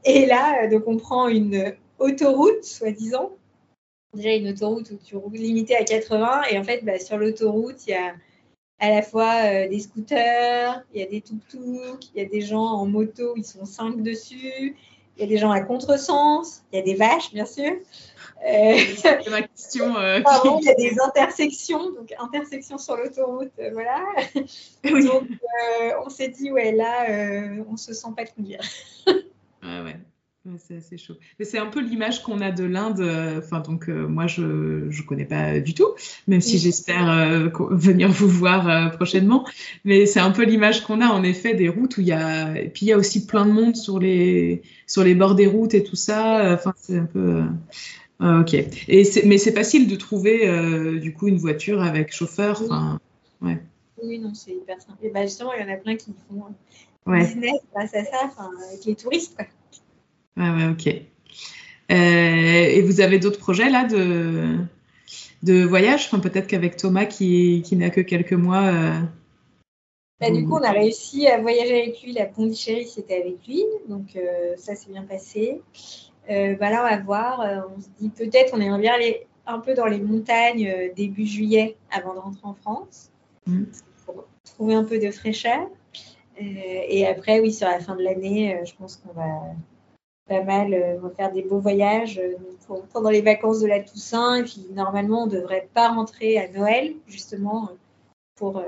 [0.04, 3.32] Et là, euh, donc on prend une autoroute, soi-disant.
[4.14, 6.42] Déjà une autoroute où tu roules limité à 80.
[6.50, 8.14] Et en fait, bah, sur l'autoroute, il y a
[8.78, 12.40] à la fois euh, des scooters, il y a des tuk-tuk, il y a des
[12.40, 14.76] gens en moto, ils sont cinq dessus.
[15.16, 17.70] Il y a des gens à contresens, il y a des vaches, bien sûr.
[18.48, 19.94] Euh, C'est ma question.
[19.98, 24.02] il y a des intersections, donc intersections sur l'autoroute, voilà.
[24.82, 25.28] Donc,
[26.02, 28.62] on s'est dit, ouais, là, on se sent pas conduire.
[29.62, 30.56] Ouais, ouais.
[30.58, 31.14] c'est assez chaud.
[31.38, 33.00] Mais c'est un peu l'image qu'on a de l'Inde.
[33.00, 35.88] Euh, enfin, donc, euh, moi, je ne connais pas du tout,
[36.26, 39.46] même si j'espère euh, venir vous voir prochainement.
[39.84, 42.60] Mais c'est un peu l'image qu'on a, en effet, des routes où il y a.
[42.60, 45.46] Et puis, il y a aussi plein de monde sur les, sur les bords des
[45.46, 46.52] routes et tout ça.
[46.54, 47.44] Enfin, c'est un peu.
[48.20, 48.54] ok.
[48.54, 52.60] Et mais c'est facile de trouver, du coup, une voiture avec chauffeur.
[52.62, 52.98] Enfin,
[53.42, 53.62] ouais.
[54.02, 54.98] Oui, non, c'est hyper simple.
[55.04, 56.46] Et bah, justement, il y en a plein qui font
[57.06, 57.20] ouais.
[57.20, 58.30] business grâce à ça,
[58.68, 59.36] avec les touristes.
[59.36, 59.46] Quoi.
[60.36, 60.86] Ouais, ouais, ok.
[61.88, 64.56] et vous avez d'autres projets là de,
[65.42, 66.06] de voyage?
[66.06, 68.72] Enfin, Peut-être qu'avec Thomas qui, qui n'a que quelques mois.
[70.20, 72.12] Bah, du coup, on a réussi à voyager avec lui.
[72.12, 73.64] La Pondichéry, c'était avec lui.
[73.88, 74.16] Donc,
[74.56, 75.60] ça s'est bien passé.
[76.28, 77.66] bah là, on va voir.
[77.76, 81.76] on se dit peut-être, on aimerait bien aller un peu dans les montagnes début juillet
[81.90, 83.10] avant de rentrer en France.
[83.46, 83.64] Mm.
[84.06, 85.68] Pour trouver un peu de fraîcheur.
[86.40, 89.28] Euh, et après, oui, sur la fin de l'année, euh, je pense qu'on va
[90.28, 92.20] pas mal euh, on va faire des beaux voyages
[92.92, 94.36] pendant les vacances de la Toussaint.
[94.36, 97.70] Et puis, normalement, on ne devrait pas rentrer à Noël, justement,
[98.36, 98.62] pour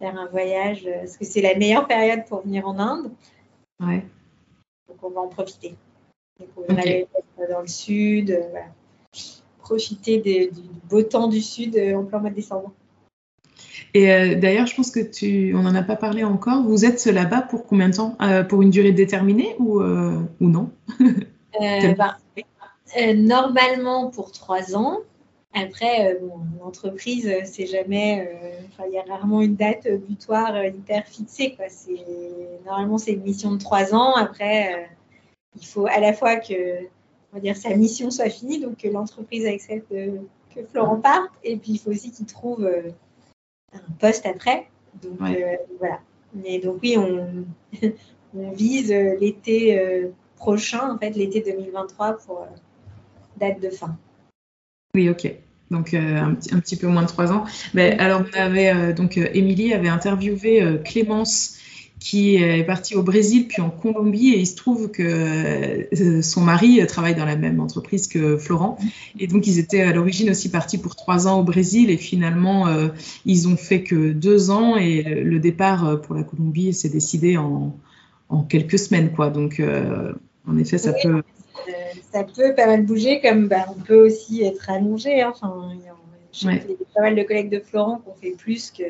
[0.00, 3.12] faire un voyage, parce que c'est la meilleure période pour venir en Inde.
[3.80, 4.04] Ouais.
[4.88, 5.76] Donc, on va en profiter.
[6.40, 7.06] Donc, on va aller
[7.48, 8.42] dans le sud,
[9.60, 10.50] profiter du
[10.88, 12.72] beau temps du sud en plein mois de décembre.
[13.94, 16.62] Et euh, d'ailleurs, je pense que tu, on n'en a pas parlé encore.
[16.62, 18.16] Vous êtes là-bas pour combien de temps?
[18.22, 20.70] Euh, Pour une durée déterminée ou, euh, ou non?
[21.98, 22.16] Bah,
[23.14, 25.00] Normalement pour trois ans.
[25.52, 26.18] Après,
[26.58, 28.26] l'entreprise, c'est jamais.
[28.88, 31.54] il y a rarement une date butoir hyper fixée.
[31.54, 31.66] Quoi.
[32.64, 34.14] Normalement, c'est une mission de trois ans.
[34.14, 34.88] Après,
[35.60, 38.88] il faut à la fois que on va dire, sa mission soit finie, donc que
[38.88, 42.66] l'entreprise accepte que Florent parte, et puis il faut aussi qu'il trouve
[43.74, 44.68] un poste après.
[45.02, 46.00] Donc euh, voilà.
[46.34, 47.44] Mais donc oui, on,
[48.54, 52.46] vise l'été euh, prochain, en fait, l'été 2023 pour euh,
[53.38, 53.96] date de fin.
[54.94, 55.34] Oui, ok.
[55.70, 57.46] Donc un, un, petit peu moins de trois ans.
[57.72, 61.56] Mais alors on avait donc Émilie avait interviewé Clémence
[62.02, 66.40] qui est parti au Brésil puis en Colombie et il se trouve que euh, son
[66.40, 68.76] mari travaille dans la même entreprise que Florent.
[69.20, 72.66] Et donc ils étaient à l'origine aussi partis pour trois ans au Brésil et finalement
[72.66, 72.88] euh,
[73.24, 77.76] ils ont fait que deux ans et le départ pour la Colombie s'est décidé en,
[78.28, 79.30] en, quelques semaines quoi.
[79.30, 80.12] Donc euh,
[80.48, 81.22] en effet ça peut
[82.12, 85.32] ça peut pas mal bouger comme bah, on peut aussi être allongé hein.
[85.40, 85.70] enfin
[86.32, 86.54] il y a
[86.94, 88.84] pas mal de collègues de Florent qui ont fait plus que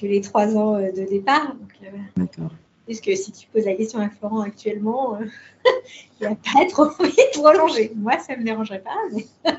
[0.00, 1.54] que les trois ans euh, de départ.
[1.82, 2.50] Euh, D'accord.
[2.86, 5.24] Parce que si tu poses la question à Florent actuellement, euh,
[6.20, 7.92] il n'y a pas trop envie de prolonger.
[7.96, 8.96] Moi, ça ne me dérangerait pas.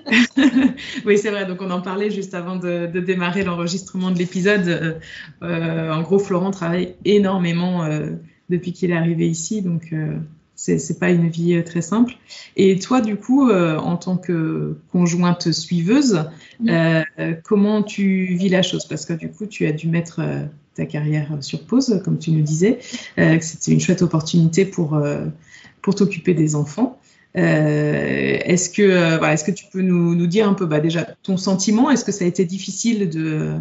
[1.05, 1.45] oui, c'est vrai.
[1.45, 4.99] Donc, on en parlait juste avant de, démarrer l'enregistrement de l'épisode.
[5.41, 7.87] en gros, Florent travaille énormément
[8.49, 9.61] depuis qu'il est arrivé ici.
[9.61, 9.93] Donc,
[10.55, 12.13] c'est pas une vie euh, très simple.
[12.55, 16.25] Et toi, du coup, euh, en tant que conjointe suiveuse,
[16.67, 17.03] euh,
[17.43, 18.85] comment tu vis la chose?
[18.85, 20.21] Parce que du coup, tu as dû mettre
[20.75, 22.79] ta carrière sur pause, comme tu nous disais,
[23.15, 24.99] que c'était une chouette opportunité pour,
[25.81, 26.99] pour t'occuper des enfants.
[27.35, 31.37] est-ce que, voilà, est-ce que tu peux nous, nous dire un peu bah, déjà ton
[31.37, 31.91] sentiment?
[31.91, 33.51] Est-ce que ça a été difficile de,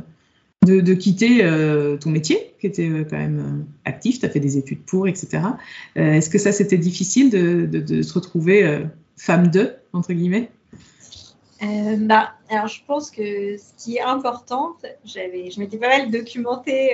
[0.62, 4.40] de, quitter euh, ton métier, qui était euh, quand même euh, actif, tu as fait
[4.40, 5.42] des études pour, etc.
[5.96, 8.82] Est-ce que ça, c'était difficile de, se retrouver
[9.16, 10.50] femme de, entre guillemets?
[11.60, 16.90] Bah, alors je pense que ce qui est important, j'avais, je m'étais pas mal documentée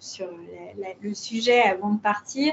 [0.00, 0.28] sur
[1.02, 2.52] le sujet avant de partir,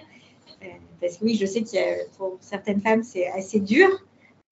[1.00, 3.88] parce que oui, je sais qu'il y a, pour certaines femmes, c'est assez dur.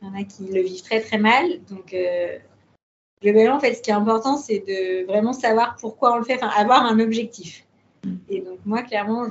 [0.01, 1.45] Il y en a qui le vivent très très mal.
[1.69, 1.93] Donc,
[3.23, 6.39] globalement, en fait, ce qui est important, c'est de vraiment savoir pourquoi on le fait,
[6.41, 7.65] avoir un objectif.
[8.29, 9.27] Et donc, moi, clairement,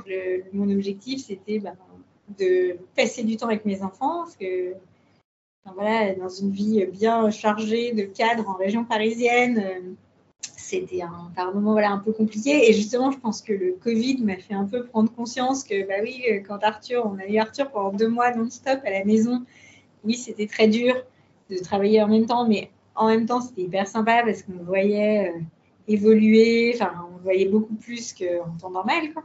[0.51, 1.75] mon objectif, c'était ben,
[2.39, 4.73] de passer du temps avec mes enfants, parce que,
[5.75, 9.93] voilà, dans une vie bien chargée de cadres en région parisienne, euh,
[10.41, 12.69] c'était un, par un moment voilà, un peu compliqué.
[12.69, 15.95] Et justement, je pense que le Covid m'a fait un peu prendre conscience que, bah
[16.01, 19.43] oui, quand Arthur, on a eu Arthur pendant deux mois non-stop à la maison,
[20.03, 20.95] oui, c'était très dur
[21.49, 25.29] de travailler en même temps, mais en même temps, c'était hyper sympa parce qu'on voyait
[25.29, 25.39] euh,
[25.87, 29.13] évoluer, enfin, on voyait beaucoup plus qu'en temps normal.
[29.13, 29.23] Quoi.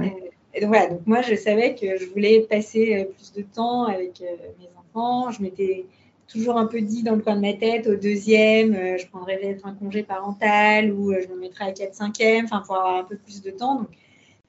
[0.00, 0.08] Euh,
[0.54, 3.84] et donc voilà, donc moi, je savais que je voulais passer euh, plus de temps
[3.84, 5.30] avec mes enfants.
[5.30, 5.86] Je m'étais
[6.28, 9.64] toujours un peu dit dans le coin de ma tête, au deuxième, je prendrais peut-être
[9.64, 13.42] un congé parental ou je me mettrais à 4-5e, enfin, pour avoir un peu plus
[13.42, 13.76] de temps.
[13.76, 13.88] Donc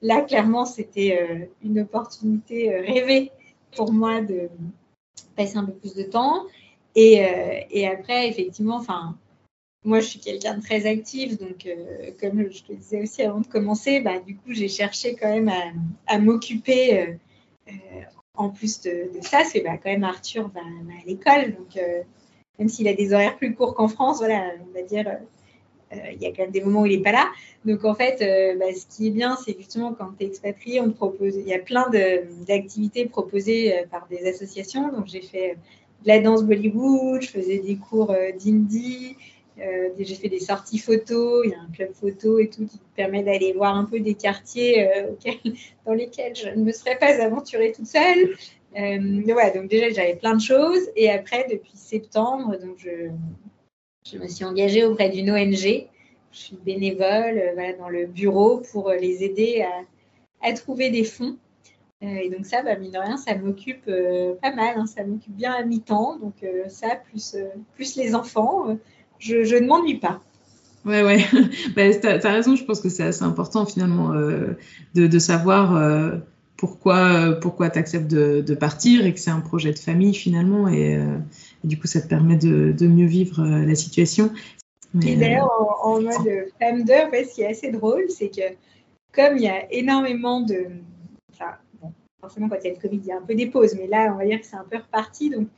[0.02, 3.30] là, clairement, c'était une opportunité rêvée
[3.76, 4.48] pour moi de
[5.36, 6.46] passer un peu plus de temps.
[6.98, 9.16] Euh, et, après, effectivement, enfin,
[9.84, 13.40] moi, je suis quelqu'un de très actif, donc euh, comme je te disais aussi avant
[13.40, 15.52] de commencer, bah, du coup, j'ai cherché quand même
[16.06, 17.00] à, m'occuper.
[17.00, 17.72] Euh,
[18.34, 21.76] en plus de, ça, c'est bah, quand même Arthur va, à l'école, donc
[22.58, 25.18] même s'il a des horaires plus courts qu'en France, voilà, on va dire,
[25.92, 27.28] il y a quand même des moments où il n'est pas là.
[27.64, 28.20] Donc en fait,
[28.56, 30.80] bah, ce qui est bien, c'est justement quand tu es expatrié,
[31.20, 31.90] il y a plein
[32.46, 34.92] d'activités proposées par des associations.
[34.92, 35.56] Donc j'ai fait
[36.02, 39.16] de la danse Bollywood, je faisais des cours euh, d'indie,
[39.60, 42.78] euh, j'ai fait des sorties photos, il y a un club photo et tout qui
[42.94, 45.10] permet d'aller voir un peu des quartiers euh,
[45.86, 48.36] dans lesquels je ne me serais pas aventurée toute seule.
[48.74, 50.88] ouais, donc déjà, j'avais plein de choses.
[50.94, 53.10] Et après, depuis septembre, donc je,
[54.10, 55.88] je me suis engagée auprès d'une ONG.
[56.30, 59.64] Je suis bénévole dans le bureau pour les aider
[60.40, 61.36] à trouver des fonds.
[62.00, 63.86] Et donc ça, bah, mine de rien, ça m'occupe
[64.40, 64.74] pas mal.
[64.76, 66.18] Hein, ça m'occupe bien à mi-temps.
[66.18, 67.36] Donc ça, plus,
[67.74, 68.78] plus les enfants,
[69.18, 70.20] je, je ne m'ennuie pas.
[70.84, 71.18] Ouais, ouais.
[71.76, 74.54] bah, tu as, raison, je pense que c'est assez important finalement euh,
[74.94, 76.16] de, de, savoir euh,
[76.56, 80.68] pourquoi, pourquoi tu acceptes de, de, partir et que c'est un projet de famille finalement.
[80.68, 81.18] Et, euh,
[81.64, 84.30] et, du coup, ça te permet de, de mieux vivre euh, la situation.
[84.94, 85.50] Mais, et d'ailleurs,
[85.82, 88.54] en, en, mode femme d'heure, ce qui est assez drôle, c'est que
[89.12, 90.66] comme il y a énormément de.
[92.20, 93.86] Forcément, quand il y a le Covid, il y a un peu des pauses, mais
[93.86, 95.30] là, on va dire que c'est un peu reparti.
[95.30, 95.48] Donc,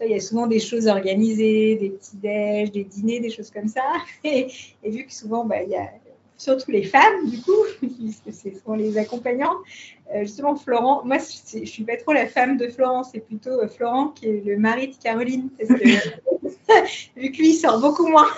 [0.00, 3.68] il y a souvent des choses organisées, des petits déj, des dîners, des choses comme
[3.68, 3.82] ça.
[4.24, 4.48] Et,
[4.82, 5.88] et vu que souvent, bah, il y a
[6.38, 9.56] surtout les femmes, du coup, puisque c'est souvent les accompagnants.
[10.14, 13.60] Euh, justement, Florent, moi, je ne suis pas trop la femme de Florent, c'est plutôt
[13.60, 15.50] euh, Florent qui est le mari de Caroline.
[15.58, 15.84] Parce que,
[17.20, 18.28] vu que lui, il sort beaucoup moins,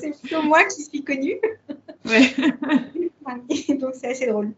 [0.00, 1.38] c'est plutôt moi qui suis connue.
[2.06, 2.34] Ouais.
[3.76, 4.52] donc, c'est assez drôle.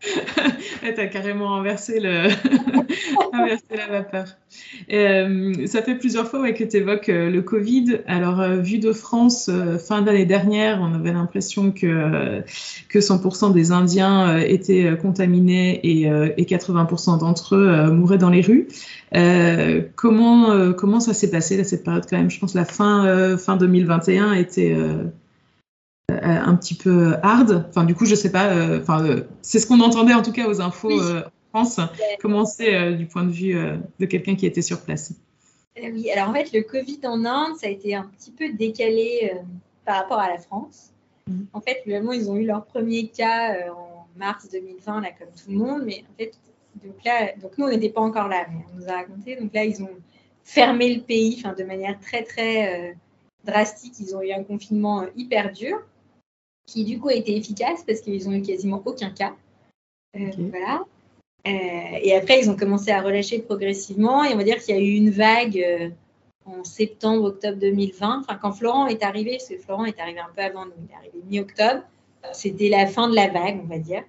[0.94, 2.28] tu as carrément inversé, le...
[3.32, 4.24] inversé la vapeur.
[4.92, 8.00] Euh, ça fait plusieurs fois que tu évoques euh, le Covid.
[8.06, 9.50] Alors, euh, vu de France,
[9.86, 12.42] fin d'année dernière, on avait l'impression que,
[12.88, 18.68] que 100% des Indiens étaient contaminés et, et 80% d'entre eux mouraient dans les rues.
[19.96, 22.30] comment, ça s'est passé, là, cette période quand même?
[22.30, 24.76] Je pense que la fin, fin 2021 était
[26.22, 27.66] un petit peu hard.
[27.68, 28.48] Enfin, du coup, je sais pas.
[28.48, 31.20] Euh, enfin, euh, c'est ce qu'on entendait en tout cas aux infos oui.
[31.50, 31.80] France.
[32.20, 33.54] Comment c'est du point de vue
[33.98, 35.12] de quelqu'un qui était sur place?
[35.82, 39.32] Oui, alors en fait, le Covid en Inde, ça a été un petit peu décalé
[39.84, 40.92] par rapport à la France.
[41.26, 41.42] Mmh.
[41.52, 45.50] En fait, vraiment, ils ont eu leur premier cas en mars 2020, là, comme tout
[45.50, 45.82] le monde.
[45.84, 46.32] Mais en fait,
[46.84, 49.36] donc là, donc nous, on n'était pas encore là, mais on nous a raconté.
[49.36, 49.96] Donc là, ils ont
[50.44, 52.96] fermé le pays, enfin, de manière très, très
[53.46, 53.94] drastique.
[54.00, 55.78] Ils ont eu un confinement hyper dur
[56.66, 59.34] qui du coup a été efficace parce qu'ils ont eu quasiment aucun cas.
[60.16, 60.42] Euh, okay.
[60.50, 60.84] Voilà.
[61.46, 64.24] Euh, et après, ils ont commencé à relâcher progressivement.
[64.24, 65.90] Et on va dire qu'il y a eu une vague euh,
[66.44, 68.20] en septembre, octobre 2020.
[68.20, 70.92] Enfin, quand Florent est arrivé, parce que Florent est arrivé un peu avant nous, il
[70.92, 71.82] est arrivé mi-octobre.
[72.32, 74.02] C'était la fin de la vague, on va dire.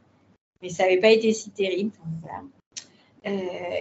[0.63, 1.91] Mais ça n'avait pas été si terrible.
[2.21, 2.41] Voilà.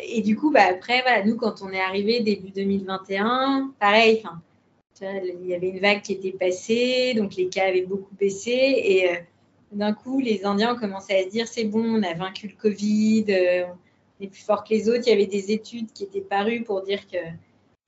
[0.03, 4.43] Et du coup, bah, après, voilà, nous, quand on est arrivé début 2021, pareil, enfin,
[5.01, 8.51] il y avait une vague qui était passée, donc les cas avaient beaucoup baissé.
[8.51, 9.17] Et euh,
[9.73, 12.55] d'un coup, les Indiens ont commencé à se dire c'est bon, on a vaincu le
[12.55, 13.65] Covid, euh,
[14.21, 15.03] on est plus fort que les autres.
[15.07, 17.19] Il y avait des études qui étaient parues pour dire que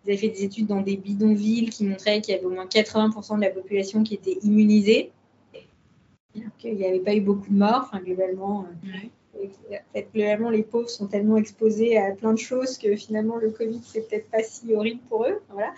[0.04, 2.66] ils avaient fait des études dans des bidonvilles qui montraient qu'il y avait au moins
[2.66, 5.10] 80% de la population qui était immunisée.
[6.36, 8.66] Alors qu'il n'y avait pas eu beaucoup de morts, globalement.
[8.84, 9.10] Ouais.
[10.50, 14.30] Les pauvres sont tellement exposés à plein de choses que finalement, le Covid, c'est peut-être
[14.30, 15.40] pas si horrible pour eux.
[15.50, 15.72] Voilà.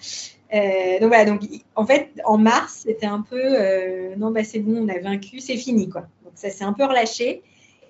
[0.52, 1.42] Euh, donc voilà, donc
[1.76, 5.40] en fait, en mars, c'était un peu euh, non, bah, c'est bon, on a vaincu,
[5.40, 6.02] c'est fini quoi.
[6.24, 7.42] Donc ça s'est un peu relâché.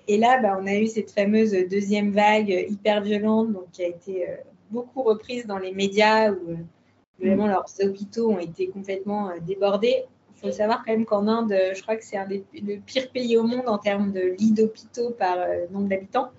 [0.07, 3.87] Et là, bah, on a eu cette fameuse deuxième vague hyper violente, donc qui a
[3.87, 4.35] été euh,
[4.69, 6.57] beaucoup reprise dans les médias où
[7.19, 10.05] vraiment leurs hôpitaux ont été complètement débordés.
[10.43, 13.11] Il faut savoir quand même qu'en Inde, je crois que c'est un des le pire
[13.11, 15.37] pays au monde en termes de lits d'hôpitaux par
[15.71, 16.29] nombre d'habitants.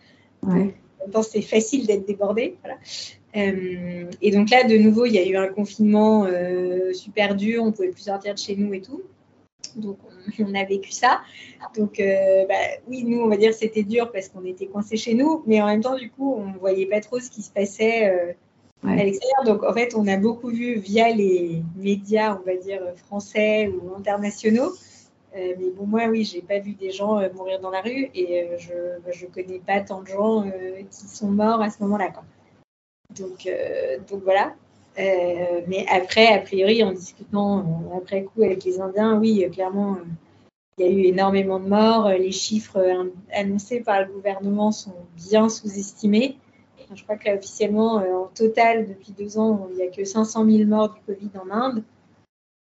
[0.43, 0.53] Ouais.
[0.53, 2.57] En même temps, c'est facile d'être débordé.
[2.63, 2.79] Voilà.
[3.37, 7.63] Euh, et donc là, de nouveau, il y a eu un confinement euh, super dur,
[7.63, 9.03] on ne pouvait plus sortir de chez nous et tout.
[9.77, 11.23] Donc on, on a vécu ça.
[11.77, 12.55] Donc euh, bah,
[12.89, 15.67] oui, nous, on va dire c'était dur parce qu'on était coincés chez nous, mais en
[15.67, 18.33] même temps, du coup, on ne voyait pas trop ce qui se passait euh,
[18.87, 19.45] à l'extérieur.
[19.45, 23.95] Donc en fait, on a beaucoup vu via les médias, on va dire, français ou
[23.97, 24.73] internationaux.
[25.35, 28.49] Euh, mais bon, moi, oui, j'ai pas vu des gens mourir dans la rue et
[28.59, 30.45] je ne connais pas tant de gens
[30.91, 32.13] qui sont morts à ce moment-là.
[33.19, 34.55] Donc, euh, donc voilà.
[34.99, 39.97] Euh, mais après, a priori, en discutant euh, après coup avec les Indiens, oui, clairement,
[40.79, 42.09] il y a eu énormément de morts.
[42.09, 46.37] Les chiffres annoncés par le gouvernement sont bien sous-estimés.
[46.95, 50.45] Je crois que là, officiellement, en total, depuis deux ans, il n'y a que 500
[50.45, 51.83] 000 morts du Covid en Inde.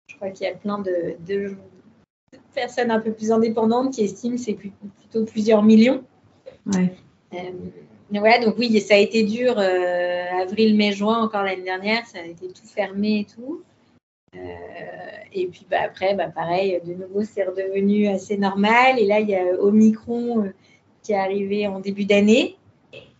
[0.07, 1.55] Je crois qu'il y a plein de, de,
[2.53, 6.03] personnes un peu plus indépendantes qui estiment que c'est plutôt plusieurs millions.
[6.65, 6.93] Ouais.
[7.33, 7.51] Euh,
[8.19, 12.19] voilà, donc oui, ça a été dur, euh, avril, mai, juin, encore l'année dernière, ça
[12.19, 13.63] a été tout fermé et tout.
[14.35, 14.39] Euh,
[15.33, 18.99] et puis bah, après, bah, pareil, de nouveau, c'est redevenu assez normal.
[18.99, 20.53] Et là, il y a Omicron euh,
[21.03, 22.57] qui est arrivé en début d'année.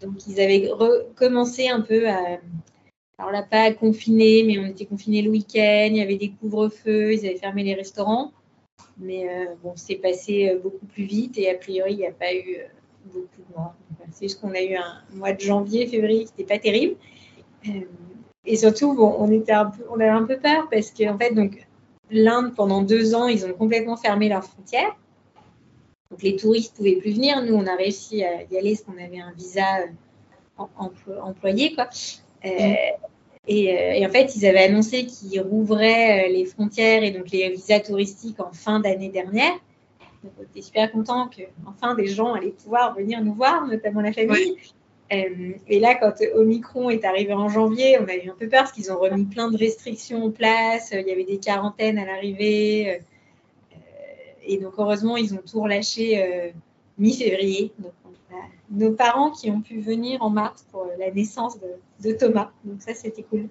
[0.01, 2.39] Donc, ils avaient recommencé un peu à.
[3.17, 6.31] Alors là, pas à confiner, mais on était confinés le week-end, il y avait des
[6.31, 8.31] couvre-feux, ils avaient fermé les restaurants.
[8.97, 12.33] Mais euh, bon, c'est passé beaucoup plus vite et a priori, il n'y a pas
[12.33, 12.57] eu
[13.05, 13.75] beaucoup de morts.
[14.11, 16.95] C'est juste qu'on a eu un mois de janvier, février qui n'était pas terrible.
[18.45, 21.33] et surtout, bon, on, était un peu, on avait un peu peur parce qu'en fait,
[21.33, 21.67] donc,
[22.09, 24.95] l'Inde, pendant deux ans, ils ont complètement fermé leurs frontières.
[26.12, 27.41] Donc les touristes ne pouvaient plus venir.
[27.41, 29.64] Nous, on a réussi à y aller parce qu'on avait un visa
[30.78, 31.74] employé.
[31.74, 31.89] Quoi.
[33.47, 37.32] Et, euh, et, en fait, ils avaient annoncé qu'ils rouvraient euh, les frontières et donc
[37.32, 39.53] les visas touristiques en fin d'année dernière.
[40.24, 44.01] Donc, on était super contents que enfin des gens allaient pouvoir venir nous voir, notamment
[44.01, 44.57] la famille.
[45.12, 48.62] Euh, et là, quand Omicron est arrivé en janvier, on a eu un peu peur
[48.62, 50.93] parce qu'ils ont remis plein de restrictions en place.
[50.93, 53.01] Il y avait des quarantaines à l'arrivée.
[54.43, 56.53] Et donc, heureusement, ils ont tout relâché
[56.97, 57.71] mi-février.
[57.79, 57.93] Donc,
[58.71, 61.57] nos parents qui ont pu venir en mars pour la naissance
[62.01, 62.51] de, Thomas.
[62.63, 63.47] Donc ça, c'était cool.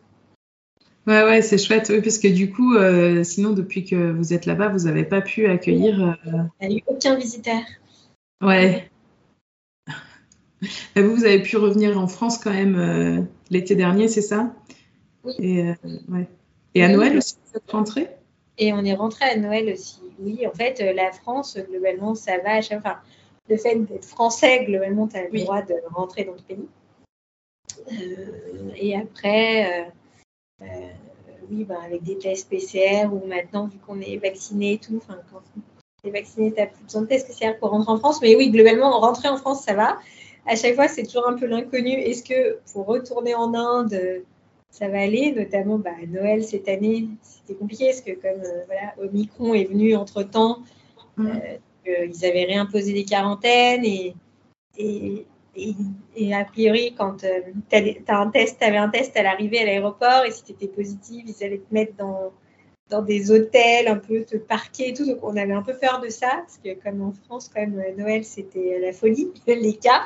[1.07, 4.47] Ouais, ouais, c'est chouette, oui, parce que du coup, euh, sinon, depuis que vous êtes
[4.47, 6.17] là-bas, vous n'avez pas pu accueillir.
[6.27, 7.61] Euh, Il n'y a eu aucun visiteur.
[8.43, 8.91] Ouais.
[10.97, 14.55] vous, vous avez pu revenir en France quand même euh, l'été dernier, c'est ça?
[15.25, 15.33] Oui.
[15.39, 15.63] Et,
[16.09, 16.29] ouais.
[16.75, 18.09] Et à Noël aussi, vous êtes rentré
[18.59, 20.01] Et on est rentré à Noël aussi.
[20.21, 22.59] Oui, en fait, la France, globalement, ça va.
[22.59, 22.97] Enfin,
[23.49, 26.69] le fait d'être français, globalement, tu as le droit de rentrer dans le pays.
[27.93, 29.85] Euh, et après, euh,
[30.63, 30.67] euh,
[31.51, 35.43] oui, bah, avec des tests PCR ou maintenant, vu qu'on est vacciné et tout, quand
[36.03, 38.21] tu es vacciné, tu n'as plus besoin de tests PCR pour rentrer en France.
[38.23, 39.99] Mais oui, globalement, rentrer en France, ça va.
[40.47, 41.93] À chaque fois, c'est toujours un peu l'inconnu.
[41.93, 44.23] Est-ce que pour retourner en Inde,
[44.71, 49.55] ça va aller Notamment, bah, Noël cette année, c'était compliqué parce que comme voilà, Omicron
[49.55, 50.63] est venu entre-temps,
[51.17, 51.29] mmh
[51.87, 54.15] ils avaient réimposé des quarantaines et,
[54.79, 55.27] et,
[56.17, 57.77] et, a priori, quand euh, tu
[58.09, 61.25] as, un test, avais un test à l'arrivée à l'aéroport et si tu étais positif,
[61.27, 62.33] ils allaient te mettre dans,
[62.89, 65.07] dans des hôtels, un peu te parquer et tout.
[65.07, 67.83] Donc, on avait un peu peur de ça parce que, comme en France, quand même,
[67.97, 70.03] Noël, c'était la folie, les cas.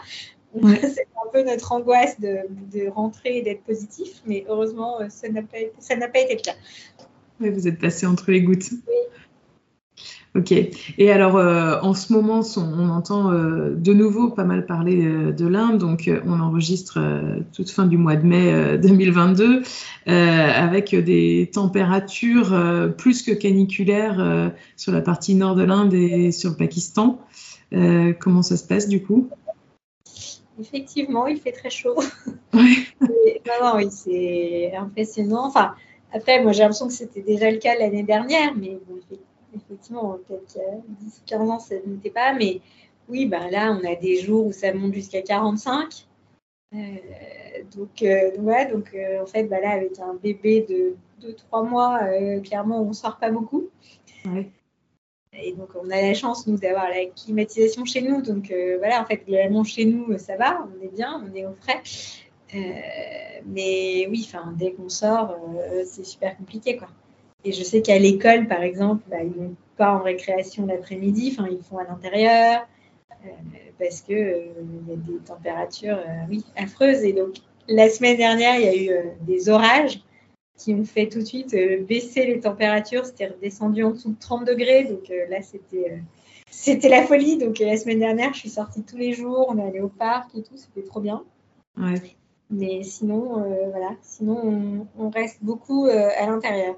[0.54, 2.38] C'était un peu notre angoisse de,
[2.72, 5.58] de rentrer et d'être positif, mais heureusement, ça n'a pas,
[6.08, 6.54] pas, été le cas.
[7.40, 8.70] Vous êtes passé entre les gouttes.
[8.86, 8.94] Oui.
[10.36, 10.52] Ok.
[10.98, 15.30] Et alors, euh, en ce moment, on, entend euh, de nouveau pas mal parler euh,
[15.30, 15.78] de l'Inde.
[15.78, 16.98] Donc, on enregistre
[17.52, 19.62] toute fin du mois de mai 2022
[20.06, 22.52] avec des températures
[22.96, 27.20] plus que caniculaires sur la partie nord de l'Inde et sur le Pakistan.
[28.18, 29.28] comment ça se passe du coup?
[30.60, 31.96] Effectivement, il fait très chaud.
[32.56, 32.86] Oui.
[33.00, 35.46] oui, c'est impressionnant.
[35.46, 35.74] Enfin,
[36.12, 39.00] après, moi, j'ai l'impression que c'était déjà le cas l'année dernière, mais bon,
[39.56, 40.56] effectivement, peut-être
[41.00, 42.32] 10, 15 ans, ça n'était pas.
[42.32, 42.60] Mais
[43.08, 46.06] oui, ben là, on a des jours où ça monte jusqu'à 45.
[46.74, 46.78] Euh,
[47.76, 50.96] donc, euh, ouais, donc euh, en fait, bah là, avec un bébé de
[51.26, 52.00] 2-3 mois,
[52.42, 53.68] clairement, on ne sort pas beaucoup.
[55.42, 58.22] Et donc, on a la chance, nous, d'avoir la climatisation chez nous.
[58.22, 61.54] Donc, voilà, en fait, globalement, chez nous, ça va, on est bien, on est au
[61.54, 61.82] frais.
[63.46, 65.36] mais oui, dès qu'on sort,
[65.84, 66.88] c'est super compliqué, quoi.
[67.44, 71.34] Et je sais qu'à l'école, par exemple, bah, ils ne vont pas en récréation l'après-midi,
[71.36, 72.66] enfin, ils font à l'intérieur
[73.24, 73.28] euh,
[73.78, 74.46] parce qu'il euh,
[74.88, 77.04] y a des températures euh, oui, affreuses.
[77.04, 77.36] Et donc,
[77.68, 80.00] la semaine dernière, il y a eu des orages
[80.56, 81.54] qui ont fait tout de suite
[81.88, 83.06] baisser les températures.
[83.06, 84.84] C'était redescendu en dessous de 30 degrés.
[84.84, 86.02] Donc là, c'était
[86.50, 87.38] c'était la folie.
[87.38, 89.46] Donc la semaine dernière, je suis sortie tous les jours.
[89.48, 90.56] On est allé au parc et tout.
[90.56, 91.22] C'était trop bien.
[92.50, 93.96] Mais sinon, voilà.
[94.02, 96.76] Sinon, on reste beaucoup à l'intérieur.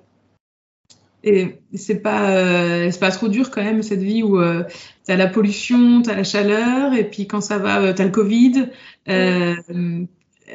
[1.26, 4.62] Et c'est pas, euh, c'est pas trop dur quand même cette vie où euh,
[5.04, 8.00] tu as la pollution, tu as la chaleur, et puis quand ça va, euh, tu
[8.00, 8.68] as le Covid.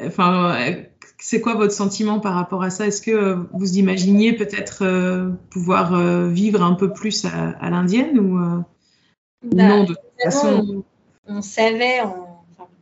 [0.05, 0.55] Enfin,
[1.23, 2.87] c'est quoi votre sentiment par rapport à ça?
[2.87, 4.83] Est-ce que vous imaginiez peut-être
[5.49, 5.95] pouvoir
[6.27, 8.37] vivre un peu plus à, l'indienne ou
[9.43, 10.83] bah, non de toute façon?
[11.27, 11.99] on, savait,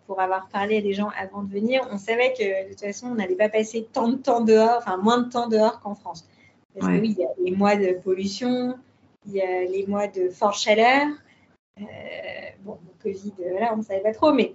[0.08, 3.08] pour avoir parlé à des gens avant de venir, on savait que de toute façon
[3.08, 6.28] on n'allait pas passer tant de temps dehors, enfin moins de temps dehors qu'en France.
[6.74, 8.76] Parce que oui, il y a les mois de pollution,
[9.26, 11.08] il y a les mois de forte chaleur.
[11.80, 11.84] Euh,
[12.62, 14.54] bon, le Covid, voilà, on ne savait pas trop, mais.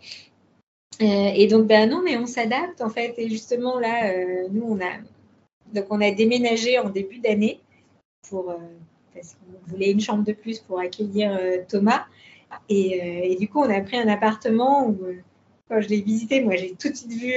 [1.03, 3.15] Euh, et donc, ben non, mais on s'adapte en fait.
[3.19, 4.93] Et justement, là, euh, nous, on a,
[5.73, 7.61] donc on a déménagé en début d'année
[8.29, 8.55] pour,
[9.13, 11.39] parce qu'on voulait une chambre de plus pour accueillir
[11.69, 12.05] Thomas.
[12.69, 14.99] Et, et, du coup, on a pris un appartement où,
[15.69, 17.33] quand je l'ai visité, moi, j'ai tout de suite vu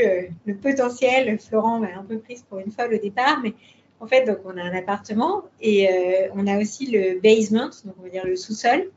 [0.46, 1.40] le potentiel.
[1.40, 3.54] Florent m'a un peu prise pour une folle au départ, mais
[4.00, 7.96] en fait, donc on a un appartement et euh, on a aussi le basement, donc
[8.00, 8.90] on va dire le sous-sol,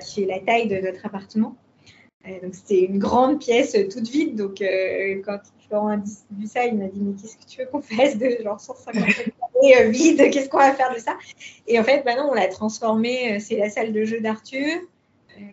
[0.00, 1.56] qui fait la taille de notre appartement.
[2.26, 4.36] Euh, donc c'était une grande pièce toute vide.
[4.36, 7.66] Donc euh, quand Florent a vu ça, il m'a dit mais qu'est-ce que tu veux
[7.66, 10.30] qu'on fasse de genre 150 mètres vide?
[10.30, 11.16] Qu'est-ce qu'on va faire de ça?
[11.66, 13.38] Et en fait, maintenant on l'a transformé.
[13.40, 14.80] C'est la salle de jeu d'Arthur.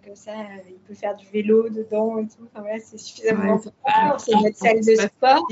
[0.06, 0.34] comme ça,
[0.68, 2.48] il peut faire du vélo dedans et tout.
[2.52, 3.72] Enfin, voilà, c'est suffisamment ouais,
[4.18, 5.48] C'est notre salle de sport.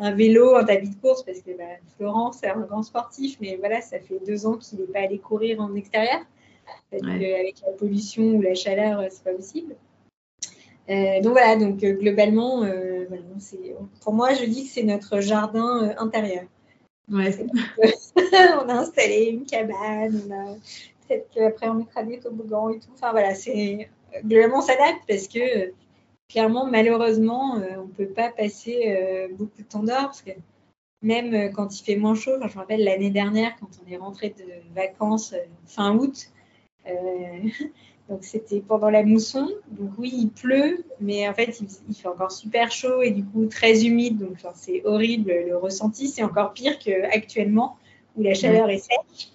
[0.00, 1.64] Un vélo, un tapis de course, parce que bah,
[1.96, 5.18] Florent, c'est un grand sportif, mais voilà, ça fait deux ans qu'il n'est pas allé
[5.18, 6.20] courir en extérieur.
[6.90, 9.76] Parce qu'avec la pollution ou la chaleur, c'est pas possible.
[10.90, 13.06] Euh, donc voilà, donc euh, globalement, euh,
[14.00, 16.44] pour moi, je dis que c'est notre jardin intérieur.
[17.10, 17.34] Ouais.
[18.16, 20.54] on a installé une cabane, on a
[21.06, 22.90] peut-être qu'après on mettra des toboggans et tout.
[22.94, 23.88] Enfin voilà, c'est
[24.24, 25.72] globalement on s'adapte parce que
[26.28, 30.32] clairement, malheureusement, on ne peut pas passer beaucoup de temps dehors parce que
[31.00, 34.30] même quand il fait moins chaud, je me rappelle l'année dernière quand on est rentré
[34.30, 35.34] de vacances
[35.66, 36.30] fin août,
[38.08, 39.48] donc c'était pendant la mousson.
[39.70, 43.46] Donc oui, il pleut, mais en fait il, fait encore super chaud et du coup
[43.46, 44.18] très humide.
[44.18, 46.08] Donc c'est horrible le ressenti.
[46.08, 47.76] C'est encore pire qu'actuellement
[48.16, 49.30] où la chaleur est sèche.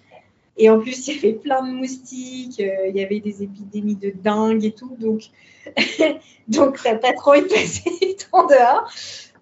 [0.56, 3.96] Et en plus, il y avait plein de moustiques, euh, il y avait des épidémies
[3.96, 4.96] de dingue et tout.
[4.98, 5.22] Donc,
[6.48, 8.88] donc t'as pas trop envie de passer du temps dehors.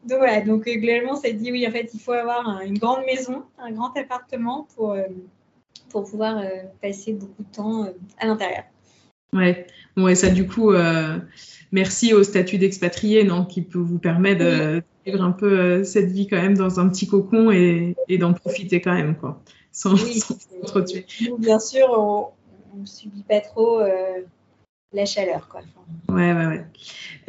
[0.04, 3.04] Donc voilà, donc euh, globalement, ça dit oui, en fait, il faut avoir une grande
[3.04, 5.04] maison, un grand appartement pour, euh,
[5.92, 6.42] pour pouvoir
[6.80, 7.86] passer beaucoup de temps
[8.18, 8.64] à l'intérieur.
[9.34, 9.66] Ouais.
[9.96, 11.18] Bon, et ça, du coup, euh,
[11.70, 16.10] merci au statut d'expatrié, non, qui peut vous permettre de vivre un peu euh, cette
[16.10, 19.94] vie quand même dans un petit cocon et, et d'en profiter quand même, quoi, sans,
[19.94, 20.22] oui,
[20.66, 21.06] trop tuer.
[21.38, 21.88] bien sûr,
[22.74, 24.20] on ne subit pas trop euh,
[24.92, 25.60] la chaleur, quoi.
[26.08, 26.64] Ouais, ouais, ouais.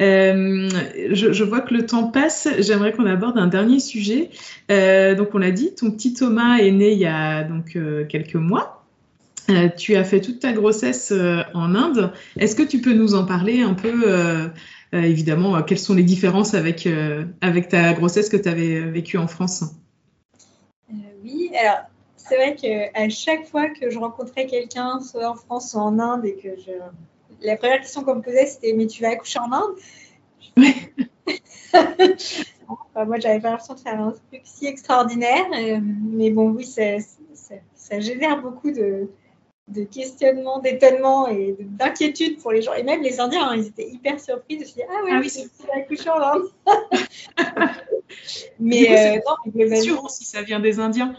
[0.02, 0.68] Euh,
[1.12, 2.48] je, je, vois que le temps passe.
[2.58, 4.30] J'aimerais qu'on aborde un dernier sujet.
[4.70, 8.34] Euh, donc, on l'a dit, ton petit Thomas est né il y a donc quelques
[8.34, 8.84] mois.
[9.50, 12.12] Euh, tu as fait toute ta grossesse euh, en Inde.
[12.38, 14.48] Est-ce que tu peux nous en parler un peu euh,
[14.92, 16.88] Évidemment, quelles sont les différences avec,
[17.40, 19.64] avec ta grossesse que tu avais vécue en France?
[21.24, 21.78] Oui, alors
[22.16, 26.24] c'est vrai qu'à chaque fois que je rencontrais quelqu'un, soit en France ou en Inde,
[26.26, 26.70] et que je...
[27.44, 29.76] la première question qu'on me posait, c'était Mais tu vas accoucher en Inde?
[30.56, 30.74] Oui.
[32.94, 35.46] moi, j'avais pas l'impression de faire un truc si extraordinaire.
[35.80, 36.82] mais bon, oui, ça,
[37.74, 39.08] ça génère beaucoup de,
[39.68, 42.74] de questionnement, d'étonnement et d'inquiétude pour les gens.
[42.74, 45.20] Et même les Indiens, hein, ils étaient hyper surpris de se dire Ah, ouais, ah
[45.20, 45.48] oui, c'est
[48.60, 51.14] mais euh, non, mais sûr si ça vient des Indiens.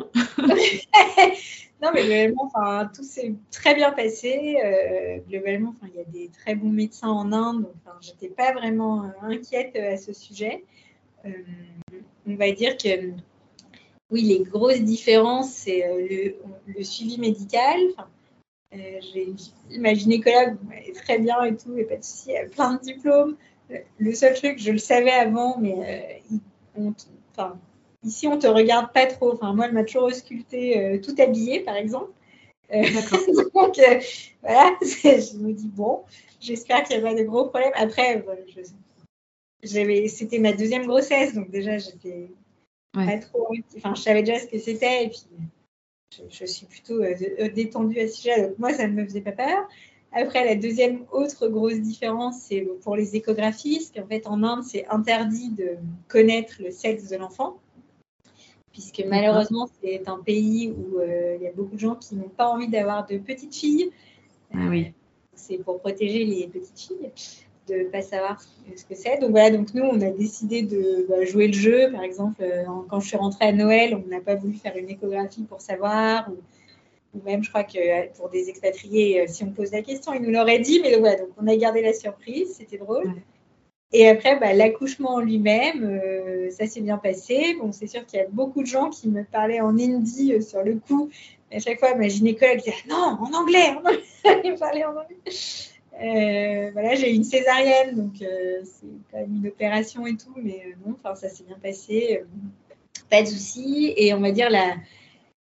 [1.81, 2.51] Non, mais globalement,
[2.93, 4.57] tout s'est très bien passé.
[4.63, 8.53] Euh, globalement, il y a des très bons médecins en Inde, donc enfin, j'étais pas
[8.53, 10.63] vraiment euh, inquiète à ce sujet.
[11.25, 13.11] on va dire que
[14.11, 15.83] oui, les grosses différences, c'est
[16.67, 17.79] le, suivi médical.
[18.73, 18.99] Euh,
[19.77, 22.79] ma gynécologue est très bien et tout, et pas de souci, elle a plein de
[22.79, 23.35] diplômes.
[23.97, 26.21] Le seul truc, je le savais avant, mais
[26.77, 26.81] euh,
[27.31, 27.57] enfin,
[28.05, 29.33] ici on te regarde pas trop.
[29.33, 32.11] Enfin, moi, elle m'a toujours ausculté euh, tout habillée, par exemple.
[32.71, 33.79] donc
[34.41, 36.01] voilà, je me dis bon,
[36.41, 37.71] j'espère qu'il n'y a pas de gros problèmes.
[37.75, 38.23] Après,
[39.63, 42.31] c'était ma deuxième grossesse, donc déjà j'étais
[42.93, 43.49] pas trop.
[43.77, 45.25] Enfin, je savais déjà ce que c'était, et puis
[46.29, 49.21] je, suis plutôt euh, euh, détendue à ce sujet, donc moi, ça ne me faisait
[49.21, 49.67] pas peur.
[50.11, 54.63] Après, la deuxième autre grosse différence, c'est pour les échographies, parce qu'en fait, en Inde,
[54.63, 55.71] c'est interdit de
[56.07, 57.57] connaître le sexe de l'enfant,
[58.75, 62.27] puisque malheureusement, c'est un pays où euh, il y a beaucoup de gens qui n'ont
[62.27, 63.89] pas envie d'avoir de petites filles.
[64.53, 64.91] Ah oui.
[65.33, 67.09] C'est pour protéger les petites filles
[67.69, 68.41] de ne pas savoir
[68.75, 69.17] ce que c'est.
[69.19, 71.89] Donc voilà, donc nous, on a décidé de bah, jouer le jeu.
[71.89, 74.89] Par exemple, euh, quand je suis rentrée à Noël, on n'a pas voulu faire une
[74.89, 76.29] échographie pour savoir.
[76.29, 80.13] Ou, même, je crois que euh, pour des expatriés, euh, si on pose la question,
[80.13, 80.81] ils nous l'auraient dit.
[80.81, 83.13] Mais voilà, donc on a gardé la surprise, c'était drôle.
[83.97, 86.01] Et après, bah, l'accouchement en lui-même,
[86.51, 87.55] ça s'est bien passé.
[87.59, 90.63] Bon, c'est sûr qu'il y a beaucoup de gens qui me parlaient en hindi sur
[90.63, 91.09] le coup.
[91.51, 94.01] À chaque fois, ma gynécologue disait non, en anglais, en anglais.
[96.01, 100.33] Euh, voilà, j'ai eu une césarienne, donc euh, c'est quand même une opération et tout,
[100.35, 102.21] mais euh, enfin ça s'est bien passé,
[103.09, 103.93] pas de souci.
[103.95, 104.75] Et on va dire la,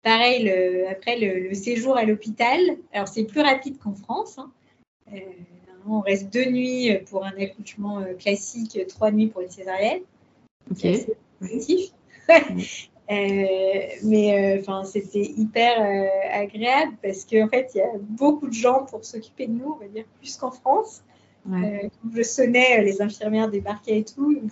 [0.03, 0.51] pareil,
[0.91, 2.61] après le, séjour à l'hôpital,
[2.93, 4.39] alors c'est plus rapide qu'en France.
[4.39, 4.53] Hein.
[5.89, 10.03] On reste deux nuits pour un accouchement classique, trois nuits pour une césarienne.
[10.71, 10.79] Ok.
[10.81, 11.91] C'est positif.
[13.11, 17.91] Euh, mais euh, enfin, c'était hyper euh, agréable parce qu'en en fait, il y a
[17.99, 21.03] beaucoup de gens pour s'occuper de nous, on va dire plus qu'en France.
[21.47, 21.91] Ouais.
[22.15, 24.35] je sonnais, les infirmières débarquaient et tout.
[24.35, 24.51] Donc,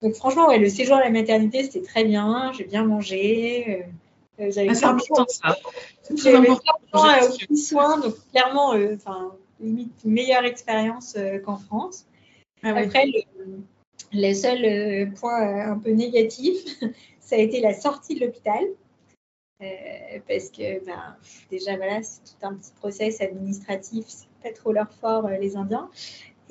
[0.00, 2.52] donc franchement, ouais, le séjour à la maternité, c'était très bien.
[2.56, 3.84] J'ai bien mangé.
[4.38, 5.54] J'avais ah, c'est important ça.
[6.02, 6.72] C'est très important.
[6.94, 12.06] Aucun soin, donc clairement, enfin, limite meilleure expérience qu'en France.
[12.62, 13.62] Ah Après, le,
[14.12, 16.56] le, seul point un peu négatif,
[17.20, 18.64] ça a été la sortie de l'hôpital.
[19.62, 21.16] Euh, parce que ben,
[21.50, 25.88] déjà, voilà, c'est tout un petit process administratif, c'est pas trop leur fort, les Indiens.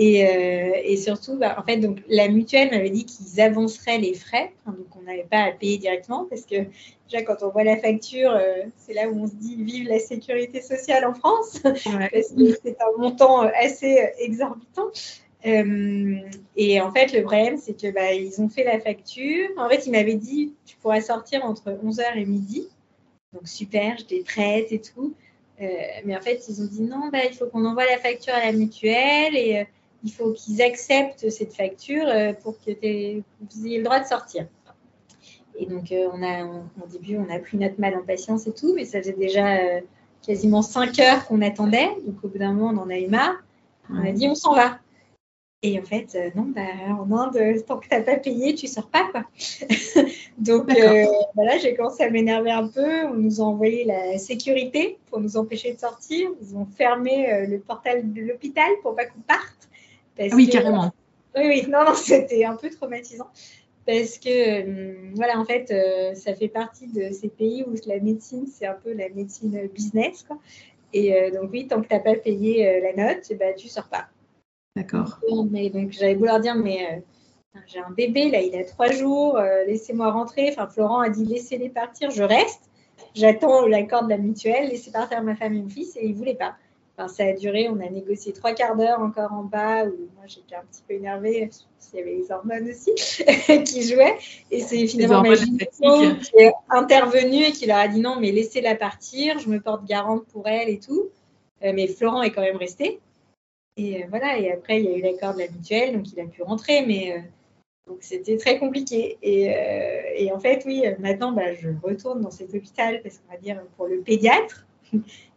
[0.03, 4.87] Et, surtout, bah, en fait, donc, la mutuelle m'avait dit qu'ils avanceraient les frais, donc
[4.99, 6.55] on n'avait pas à payer directement, parce que
[7.09, 8.35] déjà, quand on voit la facture,
[8.77, 12.77] c'est là où on se dit vive la sécurité sociale en France, parce que c'est
[12.81, 14.91] un montant assez exorbitant.
[15.45, 16.19] Euh,
[16.55, 19.49] et en fait, le problème, c'est que bah, ils ont fait la facture.
[19.57, 22.67] En fait, ils m'avaient dit tu pourras sortir entre 11h et midi.
[23.33, 25.13] Donc super, j'étais prête et tout.
[25.61, 25.67] Euh,
[26.05, 28.45] mais en fait, ils ont dit non, bah, il faut qu'on envoie la facture à
[28.45, 29.63] la mutuelle et euh,
[30.03, 32.05] il faut qu'ils acceptent cette facture
[32.41, 34.47] pour que vous ayez le droit de sortir.
[35.57, 38.73] Et donc, on a, au début, on a pris notre mal en patience et tout,
[38.73, 39.57] mais ça faisait déjà
[40.25, 41.89] quasiment 5 heures qu'on attendait.
[42.05, 43.35] Donc, au bout d'un moment, on en a eu marre.
[43.89, 44.79] On a dit on s'en va.
[45.63, 48.65] Et en fait, euh, non, bah, en Inde, tant que tu n'as pas payé, tu
[48.65, 49.07] ne sors pas.
[49.11, 49.25] Quoi.
[50.39, 53.05] Donc euh, voilà, j'ai commencé à m'énerver un peu.
[53.05, 56.29] On nous a envoyé la sécurité pour nous empêcher de sortir.
[56.41, 59.69] Ils ont fermé euh, le portail de l'hôpital pour pas qu'on parte.
[60.19, 60.91] Oui, carrément.
[61.35, 63.27] oui, oui, non, non, c'était un peu traumatisant.
[63.85, 65.73] Parce que, voilà, en fait,
[66.15, 70.23] ça fait partie de ces pays où la médecine, c'est un peu la médecine business.
[70.23, 70.37] Quoi.
[70.93, 73.87] Et donc, oui, tant que tu n'as pas payé la note, bah, tu ne sors
[73.87, 74.07] pas.
[74.75, 75.19] D'accord.
[75.29, 79.37] donc j'avais beau leur dire, mais euh, j'ai un bébé, là, il a trois jours,
[79.37, 80.49] euh, laissez-moi rentrer.
[80.49, 82.69] Enfin, Florent a dit, laissez-les partir, je reste.
[83.13, 86.17] J'attends l'accord de la mutuelle, laissez partir ma femme et mon fils, et il ne
[86.17, 86.55] voulait pas.
[87.01, 90.25] Enfin, ça a duré, on a négocié trois quarts d'heure encore en bas, où moi
[90.27, 91.49] j'étais un petit peu énervée,
[91.93, 92.93] il y avait les hormones aussi
[93.63, 94.17] qui jouaient.
[94.51, 98.75] Et c'est finalement ma qui est intervenue et qui leur a dit non, mais laissez-la
[98.75, 101.09] partir, je me porte garante pour elle et tout.
[101.63, 102.99] Euh, mais Florent est quand même resté.
[103.77, 106.19] Et euh, voilà, et après, il y a eu l'accord de la mutuelle, donc il
[106.19, 107.21] a pu rentrer, mais euh,
[107.87, 109.17] donc c'était très compliqué.
[109.23, 109.51] Et,
[110.17, 113.59] et, en fait, oui, maintenant, bah, je retourne dans cet hôpital, parce qu'on va dire
[113.75, 114.67] pour le pédiatre,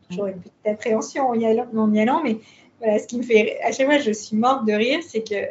[0.08, 2.38] toujours une petite appréhension en y allant, en y allant mais
[2.80, 5.50] voilà, ce qui me fait, à chaque fois, je suis morte de rire, c'est que,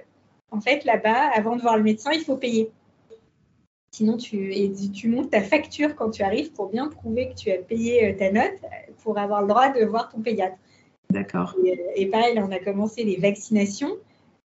[0.51, 2.70] en fait, là-bas, avant de voir le médecin, il faut payer.
[3.91, 7.51] Sinon, tu, et tu montes ta facture quand tu arrives pour bien prouver que tu
[7.51, 8.60] as payé ta note
[9.04, 10.58] pour avoir le droit de voir ton pédiatre.
[11.10, 11.56] D'accord.
[11.95, 13.95] Et, pareil, on a commencé les vaccinations.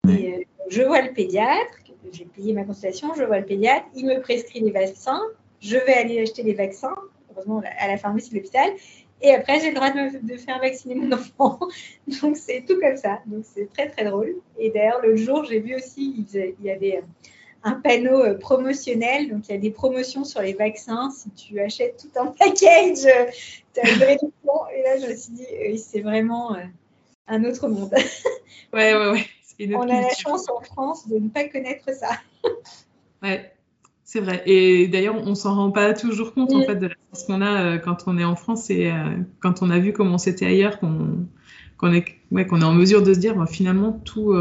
[0.10, 1.78] Et euh, je vois le pédiatre,
[2.12, 5.22] j'ai payé ma consultation, je vois le pédiatre, il me prescrit les vaccins,
[5.60, 6.96] je vais aller acheter les vaccins,
[7.32, 8.72] heureusement à la pharmacie de l'hôpital,
[9.22, 11.60] et après j'ai le droit de, de, faire vacciner mon enfant.
[12.22, 13.20] Donc c'est tout comme ça.
[13.26, 14.36] Donc c'est très très drôle.
[14.60, 17.04] Et d'ailleurs, l'autre jour, j'ai vu aussi, il y avait
[17.64, 19.30] un panneau euh, promotionnel.
[19.30, 21.12] Donc, il y a des promotions sur les vaccins.
[21.12, 23.26] Si tu achètes tout un package, euh,
[23.74, 24.68] tu as une réduction.
[24.76, 26.64] Et là, je me suis dit, c'est vraiment euh,
[27.28, 27.94] un autre monde.
[28.74, 29.76] Ouais, ouais, ouais.
[29.76, 32.10] On a la chance en France de ne pas connaître ça.
[33.24, 33.54] Ouais,
[34.08, 34.42] c'est vrai.
[34.46, 36.66] Et d'ailleurs, on s'en rend pas toujours compte en mm.
[36.66, 38.92] fait de la chance qu'on a quand on est en France et
[39.42, 43.14] quand on a vu comment c'était ailleurs, qu'on est, ouais, qu'on est en mesure de
[43.14, 44.34] se dire bah, finalement tout,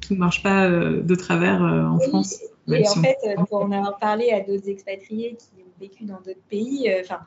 [0.00, 2.40] tout ne marche pas de travers en France.
[2.68, 6.20] Et en fait, euh, pour en avoir parlé à d'autres expatriés qui ont vécu dans
[6.20, 7.20] d'autres pays, euh, enfin,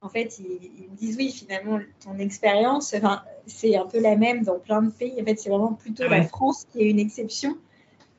[0.00, 4.44] en fait, ils, me disent oui, finalement, ton expérience, enfin, c'est un peu la même
[4.44, 5.14] dans plein de pays.
[5.20, 7.56] En fait, c'est vraiment plutôt la France qui est une exception.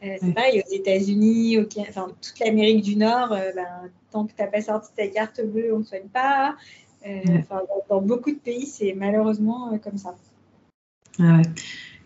[0.03, 4.47] Euh, c'est pareil aux États-Unis, enfin, toute l'Amérique du Nord, ben, tant que tu n'as
[4.47, 6.55] pas sorti ta carte bleue, on ne soigne pas.
[7.03, 10.15] dans, dans, beaucoup de pays, c'est malheureusement comme ça.
[11.19, 11.43] Ah ouais.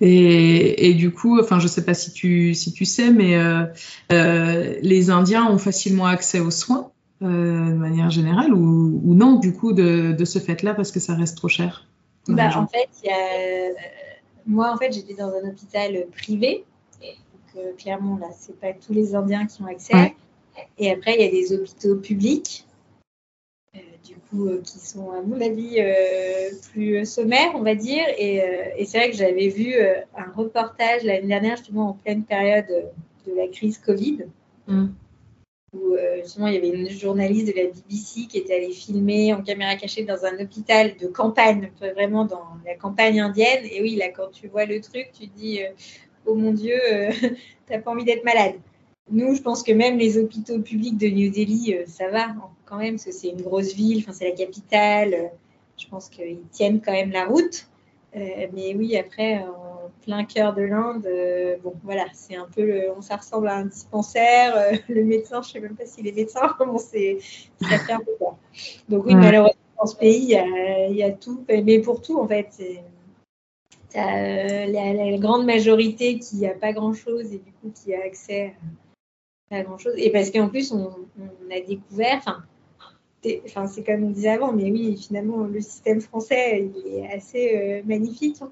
[0.03, 3.65] Et, du coup, enfin, je ne sais pas si tu, si tu sais, mais euh,
[4.11, 9.53] euh, les Indiens ont facilement accès aux soins euh, de manière générale ou, non, du
[9.53, 11.87] coup, de, de ce fait-là, parce que ça reste trop cher
[12.27, 13.75] bah, En fait, y a...
[14.47, 16.65] moi, en fait, j'étais dans un hôpital privé.
[17.77, 20.15] Clairement, là, ce n'est pas tous les Indiens qui ont accès.
[20.77, 22.65] Et après, il y a des hôpitaux publics
[24.03, 28.03] du coup, euh, qui sont, à mon avis, euh, plus sommaires, on va dire.
[28.17, 29.75] Et, euh, et c'est vrai que j'avais vu
[30.15, 32.65] un reportage l'année dernière, justement, en pleine période
[33.27, 34.25] de la crise Covid,
[34.67, 34.87] mm.
[35.73, 39.41] où justement, il y avait une journaliste de la BBC qui était allée filmer en
[39.41, 43.65] caméra cachée dans un hôpital de campagne, vraiment dans la campagne indienne.
[43.71, 45.61] Et oui, là, quand tu vois le truc, tu dis,
[46.25, 46.77] oh mon Dieu,
[47.67, 48.55] t'as pas envie d'être malade.
[49.09, 52.27] Nous, je pense que même les hôpitaux publics de New Delhi, ça va
[52.65, 55.31] quand même, parce que c'est une grosse ville, c'est la capitale.
[55.77, 57.67] Je pense qu'ils tiennent quand même la route.
[58.15, 62.65] Euh, mais oui, après, en plein cœur de l'Inde, euh, bon, voilà, c'est un peu,
[62.65, 64.55] le, on, ça ressemble à un dispensaire.
[64.55, 67.19] Euh, le médecin, je ne sais même pas s'il est médecin, bon, c'est,
[67.61, 68.35] ça fait un peu peur.
[68.89, 70.37] Donc oui, malheureusement, dans ce pays,
[70.89, 72.83] il y, a, tout, mais pour tout, en fait, c'est
[73.95, 78.53] la, la, grande majorité qui n'a pas grand-chose et du coup qui a accès
[79.51, 79.93] à grand-chose.
[79.97, 80.89] Et parce qu'en plus, on,
[81.51, 86.95] a découvert, enfin, c'est comme on disait avant, mais oui, finalement, le système français, il
[86.95, 88.37] est assez euh, magnifique.
[88.41, 88.51] Hein.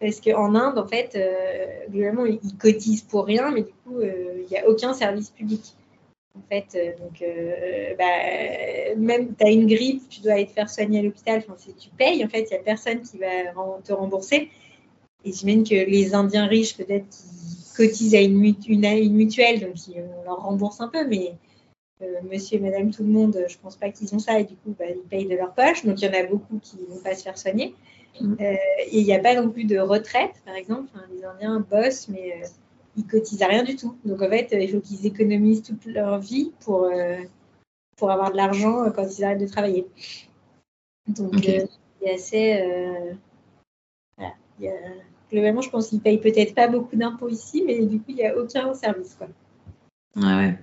[0.00, 4.46] Parce qu'en Inde, en fait, euh, globalement, ils cotisent pour rien, mais du coup, il
[4.50, 5.74] n'y a aucun service public.
[6.38, 7.22] En fait, donc,
[7.98, 11.44] bah, même tu as une grippe, tu dois aller te faire soigner à l'hôpital,
[11.78, 13.52] tu payes, en fait, il n'y a personne qui va
[13.84, 14.48] te rembourser.
[15.24, 20.42] Et j'imagine que les Indiens riches, peut-être, qui cotisent à une, mutuelle, donc on leur
[20.42, 21.34] rembourse un peu, mais
[22.30, 24.74] monsieur et madame tout le monde, je pense pas qu'ils ont ça et du coup,
[24.78, 25.84] bah, ils payent de leur poche.
[25.84, 27.74] Donc, il y en a beaucoup qui ne vont pas se faire soigner.
[28.20, 28.34] Mm.
[28.40, 28.54] Euh,
[28.86, 30.90] et il n'y a pas non plus de retraite, par exemple.
[31.12, 32.46] les Indiens bossent, mais euh,
[32.96, 33.96] ils cotisent à rien du tout.
[34.04, 37.18] Donc, en fait, il faut qu'ils économisent toute leur vie pour, euh,
[37.96, 39.86] pour avoir de l'argent quand ils arrêtent de travailler.
[41.08, 41.68] Donc, il
[42.02, 42.62] y a assez.
[44.16, 44.74] Voilà, il y a,
[45.30, 48.26] globalement, je pense qu'ils payent peut-être pas beaucoup d'impôts ici, mais du coup, il n'y
[48.26, 49.14] a aucun service.
[49.18, 49.28] Quoi.
[50.16, 50.58] Ah ouais.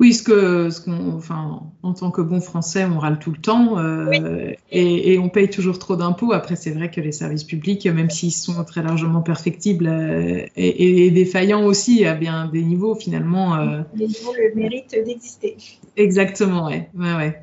[0.00, 3.36] Oui, ce que, ce qu'on, enfin, en tant que bon Français, on râle tout le
[3.36, 6.32] temps euh, et, on paye toujours trop d'impôts.
[6.32, 11.10] Après, c'est vrai que les services publics, même s'ils sont très largement perfectibles euh, et,
[11.10, 13.56] défaillants aussi à bien des niveaux, finalement.
[13.56, 15.58] Euh, ils ont le mérite d'exister.
[15.98, 17.42] Exactement, ouais, ouais, ouais.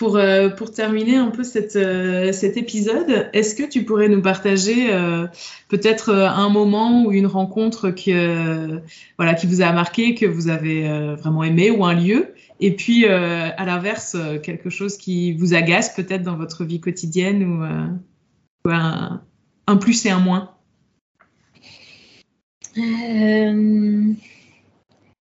[0.00, 1.42] Pour, euh, pour terminer un peu
[1.76, 5.26] euh, cet épisode, est-ce que tu pourrais nous partager euh,
[5.68, 11.70] peut-être un moment ou une rencontre qui, vous a marqué, que vous avez vraiment aimé
[11.70, 12.32] ou un lieu?
[12.60, 18.70] Et puis, à l'inverse, quelque chose qui vous agace peut-être dans votre vie quotidienne ou,
[18.70, 19.20] un,
[19.76, 20.54] plus et un moins?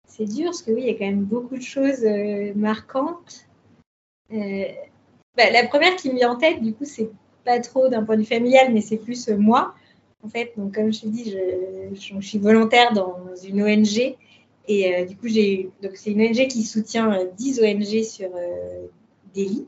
[0.10, 2.06] C'est dur parce que oui, il y a quand même beaucoup de choses
[2.58, 3.48] marquantes.
[4.34, 4.66] Euh,
[5.38, 7.10] bah, la première qui me vient en tête, du coup, c'est
[7.44, 9.74] pas trop d'un point de vue familial, mais c'est plus euh, moi.
[10.24, 11.36] En fait, donc comme je te dis,
[11.94, 14.16] je, suis volontaire dans une ONG
[14.68, 18.30] et euh, du coup, c'est une ONG qui soutient 10 ONG sur
[19.36, 19.68] Delhi.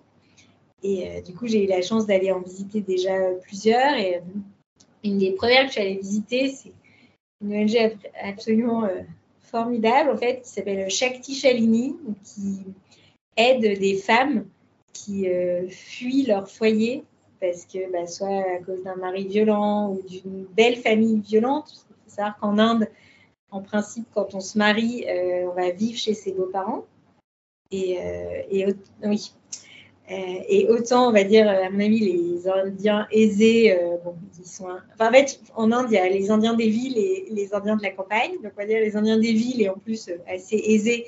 [0.82, 3.98] Et du coup, j'ai eu la chance d'aller en visiter déjà plusieurs.
[3.98, 4.22] Et
[5.04, 6.72] une des premières que je suis allée visiter, c'est
[7.42, 8.88] une ONG absolument
[9.40, 12.62] formidable, en fait, qui s'appelle Shakti Shalini, qui
[13.38, 14.46] aide des femmes
[14.94, 17.04] qui euh, fuient leur foyer
[17.40, 21.72] parce que bah, soit à cause d'un mari violent ou d'une belle famille violente.
[21.72, 22.88] Il faut savoir qu'en Inde,
[23.52, 26.86] en principe, quand on se marie, euh, on va vivre chez ses beaux-parents.
[27.70, 28.74] Et, euh,
[29.04, 29.34] oui.
[30.10, 34.68] et autant, on va dire, à mon avis, les Indiens aisés, bon, ils sont.
[34.94, 35.12] Enfin,
[35.54, 37.92] en en Inde, il y a les Indiens des villes et les Indiens de la
[37.92, 38.32] campagne.
[38.42, 41.06] Donc, on va dire les Indiens des villes et en plus assez aisés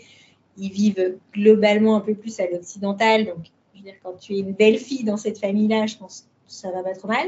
[0.58, 3.26] ils vivent globalement un peu plus à l'occidental.
[3.26, 6.22] Donc, je veux dire, quand tu es une belle fille dans cette famille-là, je pense
[6.22, 7.28] que ça va pas trop mal.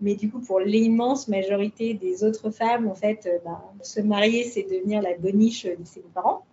[0.00, 4.44] Mais du coup, pour l'immense majorité des autres femmes, en fait, euh, bah, se marier,
[4.44, 6.44] c'est devenir la boniche de ses parents.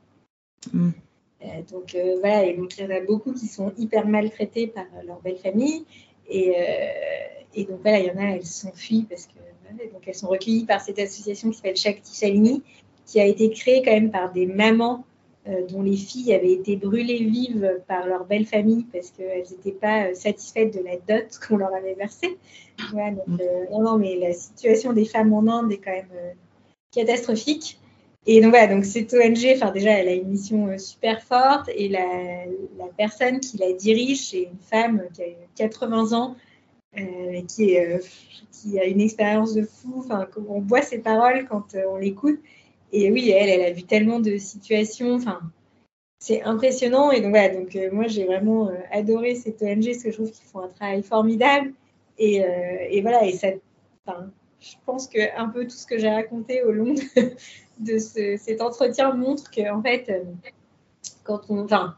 [0.71, 0.91] Mm.
[1.41, 4.67] Euh, donc euh, voilà, et donc il y en a beaucoup qui sont hyper maltraitées
[4.67, 5.83] par leur belle famille.
[6.29, 6.53] Et,
[7.53, 9.33] et donc voilà, il y en a, elles s'enfuient parce que
[9.91, 12.63] donc elles sont recueillies par cette association qui s'appelle Shakti Shalini,
[13.05, 15.03] qui a été créée quand même par des mamans
[15.45, 20.05] dont les filles avaient été brûlées vives par leur belle famille parce qu'elles n'étaient pas
[20.05, 22.37] euh, satisfaites de la dot qu'on leur avait versée.
[23.41, 26.07] euh, non, non, mais la situation des femmes en Inde est quand même
[26.91, 27.79] catastrophique.
[28.25, 31.89] Et donc voilà, donc cette ONG, enfin déjà, elle a une mission super forte et
[31.89, 32.45] la,
[32.97, 35.25] personne qui la dirige, c'est une femme qui a
[35.55, 36.37] 80 ans,
[36.95, 37.75] qui,
[38.51, 39.95] qui a une expérience de fou.
[39.97, 42.39] Enfin, on voit ses paroles quand on l'écoute.
[42.93, 45.15] Et oui, elle, elle a vu tellement de situations.
[45.15, 45.41] Enfin,
[46.19, 47.11] c'est impressionnant.
[47.11, 50.15] Et donc voilà, donc euh, moi j'ai vraiment euh, adoré cette ONG parce que je
[50.15, 51.73] trouve qu'ils font un travail formidable.
[52.17, 53.47] Et, euh, voilà, et ça,
[54.07, 56.93] je pense que un peu tout ce que j'ai raconté au long
[57.79, 57.97] de,
[58.37, 60.09] cet entretien montre qu'en fait,
[61.23, 61.95] quand on, enfin,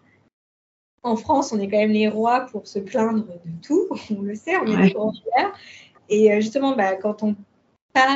[1.04, 3.88] en France, on est quand même les rois pour se plaindre de tout.
[4.10, 5.12] On le sait, on est ouais.
[6.10, 7.36] Et justement, bah, quand on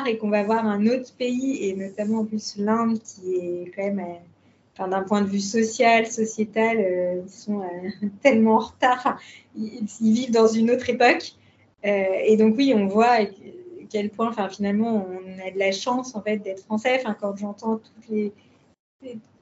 [0.06, 3.84] et qu'on va voir un autre pays, et notamment en plus l'Inde, qui est quand
[3.84, 9.20] même, euh, d'un point de vue social, sociétal, euh, ils sont euh, tellement en retard,
[9.56, 11.34] ils, vivent dans une autre époque.
[11.84, 13.26] et donc oui, on voit à
[13.90, 17.00] quel point, enfin, finalement, on a de la chance en fait d'être français.
[17.00, 18.32] Enfin, quand j'entends toutes les,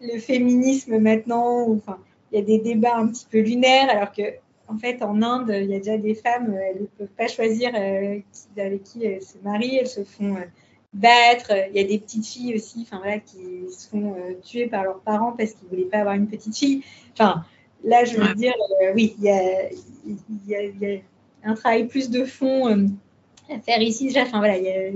[0.02, 1.98] le féminisme maintenant, enfin,
[2.32, 4.22] il y a des débats un petit peu lunaires, alors que
[4.68, 7.28] en fait, en Inde, il y a déjà des femmes, euh, elles ne peuvent pas
[7.28, 8.20] choisir euh,
[8.58, 10.46] avec qui elles se marient, elles se font euh,
[10.94, 11.52] battre.
[11.70, 15.00] Il y a des petites filles aussi, enfin voilà, qui se font tuer par leurs
[15.00, 16.84] parents parce qu'ils ne voulaient pas avoir une petite fille.
[17.14, 17.46] Enfin,
[17.84, 18.54] là, je veux dire,
[18.96, 21.00] oui, il y, a,
[21.44, 22.90] un travail plus de fond
[23.50, 24.24] à faire ici déjà.
[24.24, 24.92] Enfin voilà, il y a,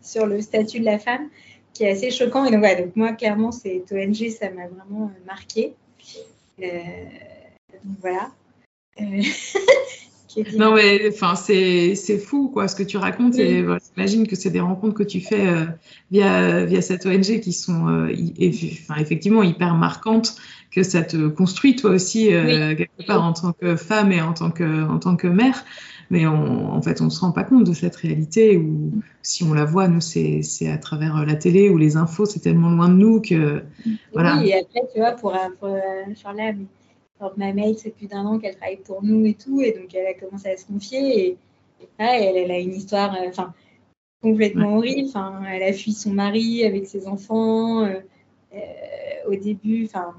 [0.00, 1.28] sur le statut de la femme
[1.72, 2.44] qui est assez choquant.
[2.44, 5.74] Et donc, voilà, donc moi, clairement, cette ONG, ça m'a vraiment marqué.
[6.58, 6.68] donc
[8.00, 8.30] voilà.
[9.00, 9.22] Euh,
[10.56, 13.36] Non, mais enfin, c'est fou, quoi, ce que tu racontes.
[13.38, 13.64] Et
[13.94, 15.64] j'imagine que c'est des rencontres que tu fais euh,
[16.10, 18.14] via, via cette ONG qui sont euh,
[18.80, 20.36] enfin, effectivement hyper marquantes,
[20.70, 24.32] que ça te construit toi aussi, euh, quelque part, en tant que femme et en
[24.32, 25.64] tant que, en tant que mère.
[26.10, 29.44] Mais on, en fait, on ne se rend pas compte de cette réalité où, si
[29.44, 32.88] on la voit, nous, c'est à travers la télé ou les infos, c'est tellement loin
[32.88, 33.62] de nous que.
[34.12, 34.38] Voilà.
[34.38, 35.78] Oui, et après, tu vois, pour, pour
[37.22, 39.94] Charlotte, ma mail, c'est plus d'un an qu'elle travaille pour nous et tout, et donc
[39.94, 41.28] elle a commencé à se confier.
[41.28, 41.38] Et,
[41.98, 43.30] elle, a une histoire, euh,
[44.20, 45.08] complètement horrible.
[45.08, 47.84] Enfin, elle a fui son mari avec ses enfants.
[47.84, 48.00] Euh,
[48.54, 48.58] euh,
[49.28, 50.14] au début, enfin,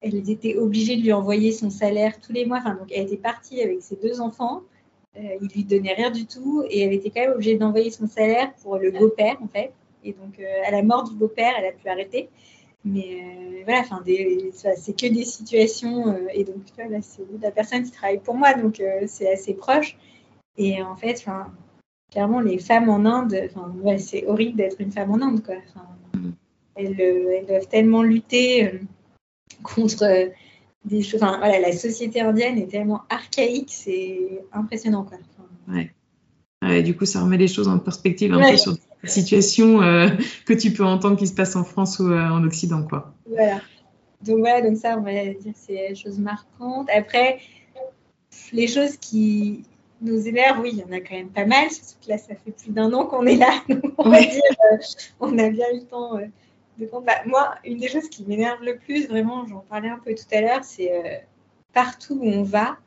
[0.00, 2.58] elle était obligée de lui envoyer son salaire tous les mois.
[2.58, 4.62] Enfin, donc elle était partie avec ses deux enfants.
[5.16, 8.52] il lui donnait rien du tout et elle était quand même obligée d'envoyer son salaire
[8.62, 9.72] pour le beau-père en fait.
[10.04, 12.28] Et donc à la mort du beau-père, elle a pu arrêter.
[12.86, 14.00] Mais euh, voilà, enfin,
[14.76, 16.08] c'est que des situations.
[16.08, 19.54] Euh, et donc, là, c'est la personne qui travaille pour moi, donc euh, c'est assez
[19.54, 19.96] proche.
[20.56, 21.52] Et en fait, enfin,
[22.12, 23.50] clairement, les femmes en Inde,
[23.82, 25.56] ouais, c'est horrible d'être une femme en Inde, quoi.
[26.14, 26.30] Mm.
[26.76, 28.80] Elles, elles, doivent tellement lutter
[29.64, 30.30] contre
[30.84, 31.20] des choses.
[31.20, 35.18] Enfin, voilà, la société indienne est tellement archaïque, c'est impressionnant, quoi.
[35.74, 35.90] ouais.
[36.62, 36.82] ouais.
[36.84, 38.76] Du coup, ça remet les choses en perspective un peu sur
[39.08, 40.08] situation euh,
[40.44, 43.14] que tu peux entendre qui se passe en France ou euh, en Occident, quoi.
[43.28, 43.60] Voilà.
[44.22, 46.88] Donc voilà, donc ça, on va dire c'est choses marquantes.
[46.94, 47.40] Après,
[48.52, 49.64] les choses qui
[50.00, 51.70] nous énervent, oui, il y en a quand même pas mal.
[51.70, 53.62] Surtout que là, ça fait plus d'un an qu'on est là.
[53.98, 54.42] on va dire,
[54.72, 54.78] euh,
[55.20, 56.18] on a bien eu le temps
[56.78, 57.06] de prendre.
[57.06, 60.34] Bah, moi, une des choses qui m'énerve le plus, vraiment, j'en parlais un peu tout
[60.34, 61.24] à l'heure, c'est
[61.72, 62.78] partout où on va,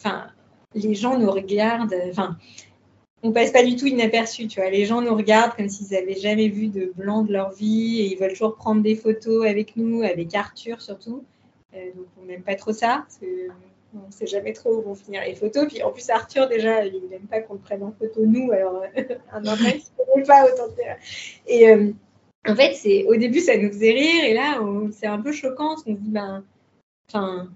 [0.00, 0.28] enfin,
[0.74, 1.96] les gens nous regardent.
[2.08, 2.36] Enfin,
[3.22, 4.70] on passe pas du tout inaperçu, tu vois.
[4.70, 8.12] Les gens nous regardent comme s'ils avaient jamais vu de blanc de leur vie et
[8.12, 11.24] ils veulent toujours prendre des photos avec nous, avec Arthur surtout.
[11.74, 13.20] Euh, donc on n'aime pas trop ça parce
[13.92, 15.66] on ne sait jamais trop où vont finir les photos.
[15.68, 18.82] Puis en plus Arthur déjà, il n'aime pas qu'on le prenne en photo nous, alors
[18.96, 19.02] euh,
[19.32, 19.68] un enfant
[20.16, 20.82] il ne pas autant de
[21.46, 21.92] Et euh,
[22.48, 22.74] en fait,
[23.06, 24.60] au début ça nous faisait rire et là
[24.92, 26.42] c'est un peu choquant parce qu'on se dit ben,
[27.08, 27.50] enfin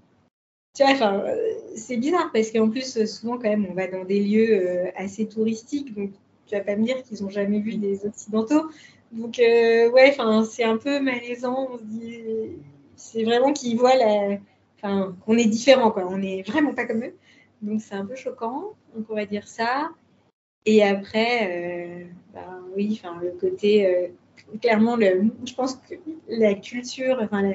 [0.75, 4.03] tu vois, enfin, euh, c'est bizarre parce qu'en plus, souvent, quand même, on va dans
[4.03, 5.95] des lieux euh, assez touristiques.
[5.95, 6.11] Donc,
[6.47, 8.69] tu vas pas me dire qu'ils ont jamais vu des Occidentaux.
[9.13, 11.69] Donc, euh, ouais, enfin, c'est un peu malaisant.
[11.71, 12.19] On se dit,
[12.97, 14.37] c'est vraiment qu'ils voient la,
[14.77, 16.05] enfin, qu'on est différent, quoi.
[16.09, 17.15] On n'est vraiment pas comme eux.
[17.61, 18.73] Donc, c'est un peu choquant.
[18.97, 19.91] On pourrait dire ça.
[20.65, 24.11] Et après, ben, oui, enfin, le côté,
[24.61, 25.95] clairement, je pense que
[26.27, 27.53] la culture, enfin,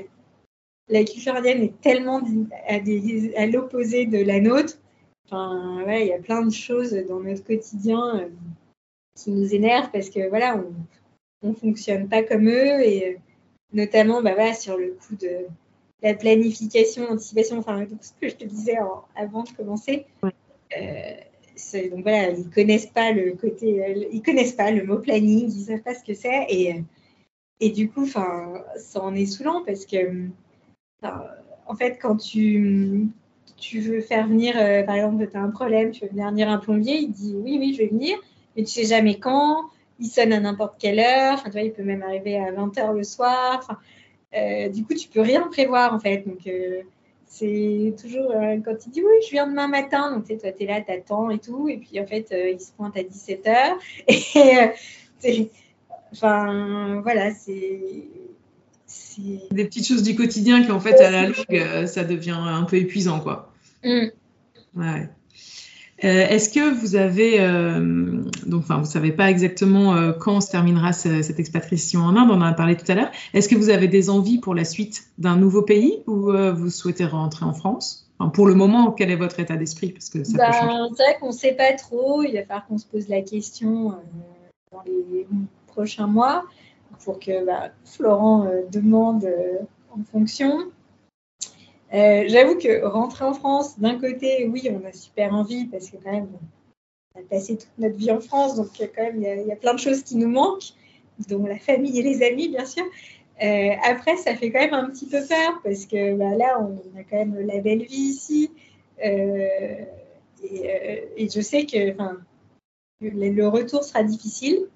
[0.90, 2.20] la culture indienne est tellement
[2.66, 4.78] à, l'opposé de la nôtre.
[5.26, 8.28] Enfin, ouais, il y a plein de choses dans notre quotidien euh,
[9.14, 10.62] qui nous énervent parce que voilà,
[11.42, 13.18] on ne fonctionne pas comme eux et euh,
[13.72, 15.46] notamment bah, voilà, sur le coup de
[16.02, 18.76] la planification, anticipation, enfin ce que je te disais
[19.14, 20.06] avant de commencer.
[20.24, 25.64] Euh, donc voilà, ils connaissent pas le côté, ils connaissent pas le mot planning, ils
[25.66, 26.82] savent pas ce que c'est et,
[27.60, 30.30] et du coup, enfin, ça en est saoulant parce que
[31.02, 33.08] en fait, quand tu,
[33.56, 36.58] tu veux faire venir, euh, par exemple, tu as un problème, tu veux venir un
[36.58, 38.18] plombier, il dit oui, oui, je vais venir,
[38.56, 41.82] mais tu sais jamais quand, il sonne à n'importe quelle heure, enfin, tu il peut
[41.82, 43.80] même arriver à 20h le soir.
[44.34, 46.26] Euh, du coup, tu peux rien prévoir, en fait.
[46.26, 46.82] Donc, euh,
[47.26, 48.32] c'est toujours
[48.64, 51.30] quand il dit oui, je viens demain matin, donc toi, tu es là, tu attends
[51.30, 53.76] et tout, et puis en fait, il se pointe à 17h.
[55.22, 55.50] Et
[56.12, 58.08] enfin, voilà, c'est
[59.50, 62.64] des petites choses du quotidien qui, en fait, à la longue, euh, ça devient un
[62.64, 63.52] peu épuisant, quoi.
[63.84, 64.06] Mm.
[64.76, 65.08] Ouais.
[66.02, 70.92] Euh, est-ce que vous avez, euh, donc, enfin, vous savez pas exactement quand se terminera
[70.92, 73.10] cette expatriation en Inde, on en a parlé tout à l'heure.
[73.34, 77.04] Est-ce que vous avez des envies pour la suite d'un nouveau pays ou vous souhaitez
[77.04, 78.10] rentrer en France?
[78.32, 79.92] Pour le moment, quel est votre état d'esprit?
[79.92, 82.22] Parce que ça ben, C'est vrai qu'on ne sait pas trop.
[82.22, 83.94] Il va falloir qu'on se pose la question
[84.72, 85.26] dans les
[85.66, 86.44] prochains mois
[87.04, 89.58] pour que bah, Florent euh, demande euh,
[89.90, 90.70] en fonction.
[91.92, 95.96] Euh, j'avoue que rentrer en France, d'un côté, oui, on a super envie parce que
[95.96, 96.28] quand même,
[97.14, 99.74] on a passé toute notre vie en France, donc quand même, il y, a plein
[99.74, 100.74] de choses qui nous manquent,
[101.28, 102.84] dont la famille et les amis, bien sûr.
[103.82, 107.02] après, ça fait quand même un petit peu peur parce que bah, là, on a
[107.02, 108.52] quand même la belle vie ici.
[109.02, 109.88] et,
[111.18, 111.92] je sais que
[113.00, 114.68] le retour sera difficile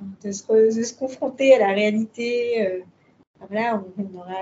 [0.00, 2.66] de se, se, à la réalité.
[2.66, 2.80] Euh,
[3.48, 4.34] voilà, on n'aura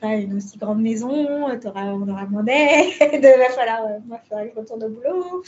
[0.00, 4.58] pas une aussi grande maison, on aura moins d'aide, il va falloir, euh, que je
[4.58, 5.42] retourne au boulot.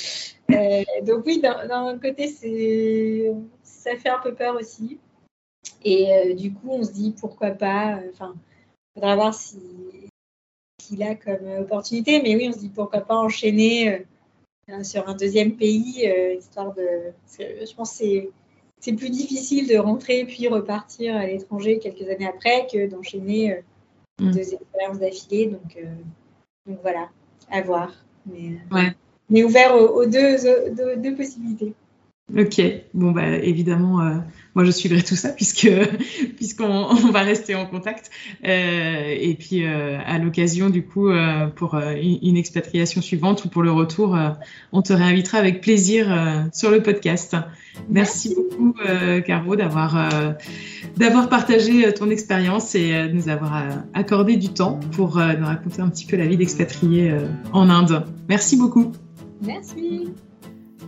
[0.50, 2.26] Euh, donc oui, d'un côté,
[3.62, 4.98] ça fait un peu peur aussi.
[5.84, 8.00] Et du coup, on se dit pourquoi pas.
[8.12, 8.34] Enfin,
[8.94, 9.58] faudra voir si
[10.78, 12.20] qu'il a comme opportunité.
[12.22, 14.06] Mais oui, on se dit pourquoi pas enchaîner
[14.82, 17.12] sur un deuxième pays, histoire de.
[17.38, 18.30] Je pense que c'est
[18.96, 23.62] plus difficile de rentrer puis repartir à l'étranger quelques années après que d'enchaîner
[24.20, 24.30] mm.
[24.30, 25.46] deux expériences d'affilée.
[25.46, 25.78] Donc,
[26.66, 27.08] donc voilà,
[27.50, 27.92] à voir.
[28.26, 28.56] Mais,
[29.28, 30.36] mais ouvert aux, deux,
[30.96, 31.74] deux, possibilités.
[32.38, 32.62] Ok,
[32.94, 34.14] bon bah évidemment, euh,
[34.54, 35.68] moi je suivrai tout ça puisque
[36.36, 38.10] puisqu'on va rester en contact
[38.46, 41.10] euh, et puis euh, à l'occasion du coup
[41.56, 44.16] pour une, expatriation suivante ou pour le retour,
[44.72, 46.06] on te réinvitera avec plaisir
[46.52, 47.36] sur le podcast.
[47.88, 48.74] Merci, beaucoup
[49.26, 50.36] Caro d'avoir
[50.96, 55.88] d'avoir partagé ton expérience et de nous avoir accordé du temps pour nous raconter un
[55.88, 57.12] petit peu la vie d'expatrié
[57.52, 58.04] en Inde.
[58.28, 58.92] Merci beaucoup.
[59.42, 60.10] Merci.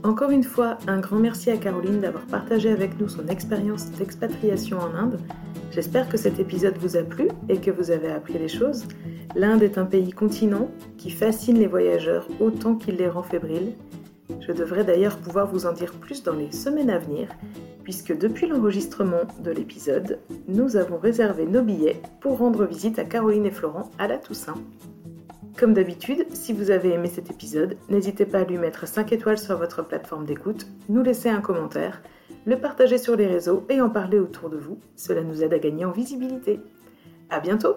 [0.05, 4.79] Encore une fois, un grand merci à Caroline d'avoir partagé avec nous son expérience d'expatriation
[4.81, 5.21] en Inde.
[5.71, 8.85] J'espère que cet épisode vous a plu et que vous avez appris des choses.
[9.37, 13.75] L'Inde est un pays continent qui fascine les voyageurs autant qu'il les rend fébriles.
[14.41, 17.29] Je devrais d'ailleurs pouvoir vous en dire plus dans les semaines à venir,
[17.85, 23.47] puisque depuis l'enregistrement de l'épisode, nous avons réservé nos billets pour rendre visite à Caroline
[23.47, 24.59] et Florent à la Toussaint.
[25.63, 29.39] Comme d'habitude, si vous avez aimé cet épisode, n'hésitez pas à lui mettre 5 étoiles
[29.39, 32.03] sur votre plateforme d'écoute, nous laisser un commentaire,
[32.47, 34.81] le partager sur les réseaux et en parler autour de vous.
[34.97, 36.59] Cela nous aide à gagner en visibilité.
[37.31, 37.77] À bientôt!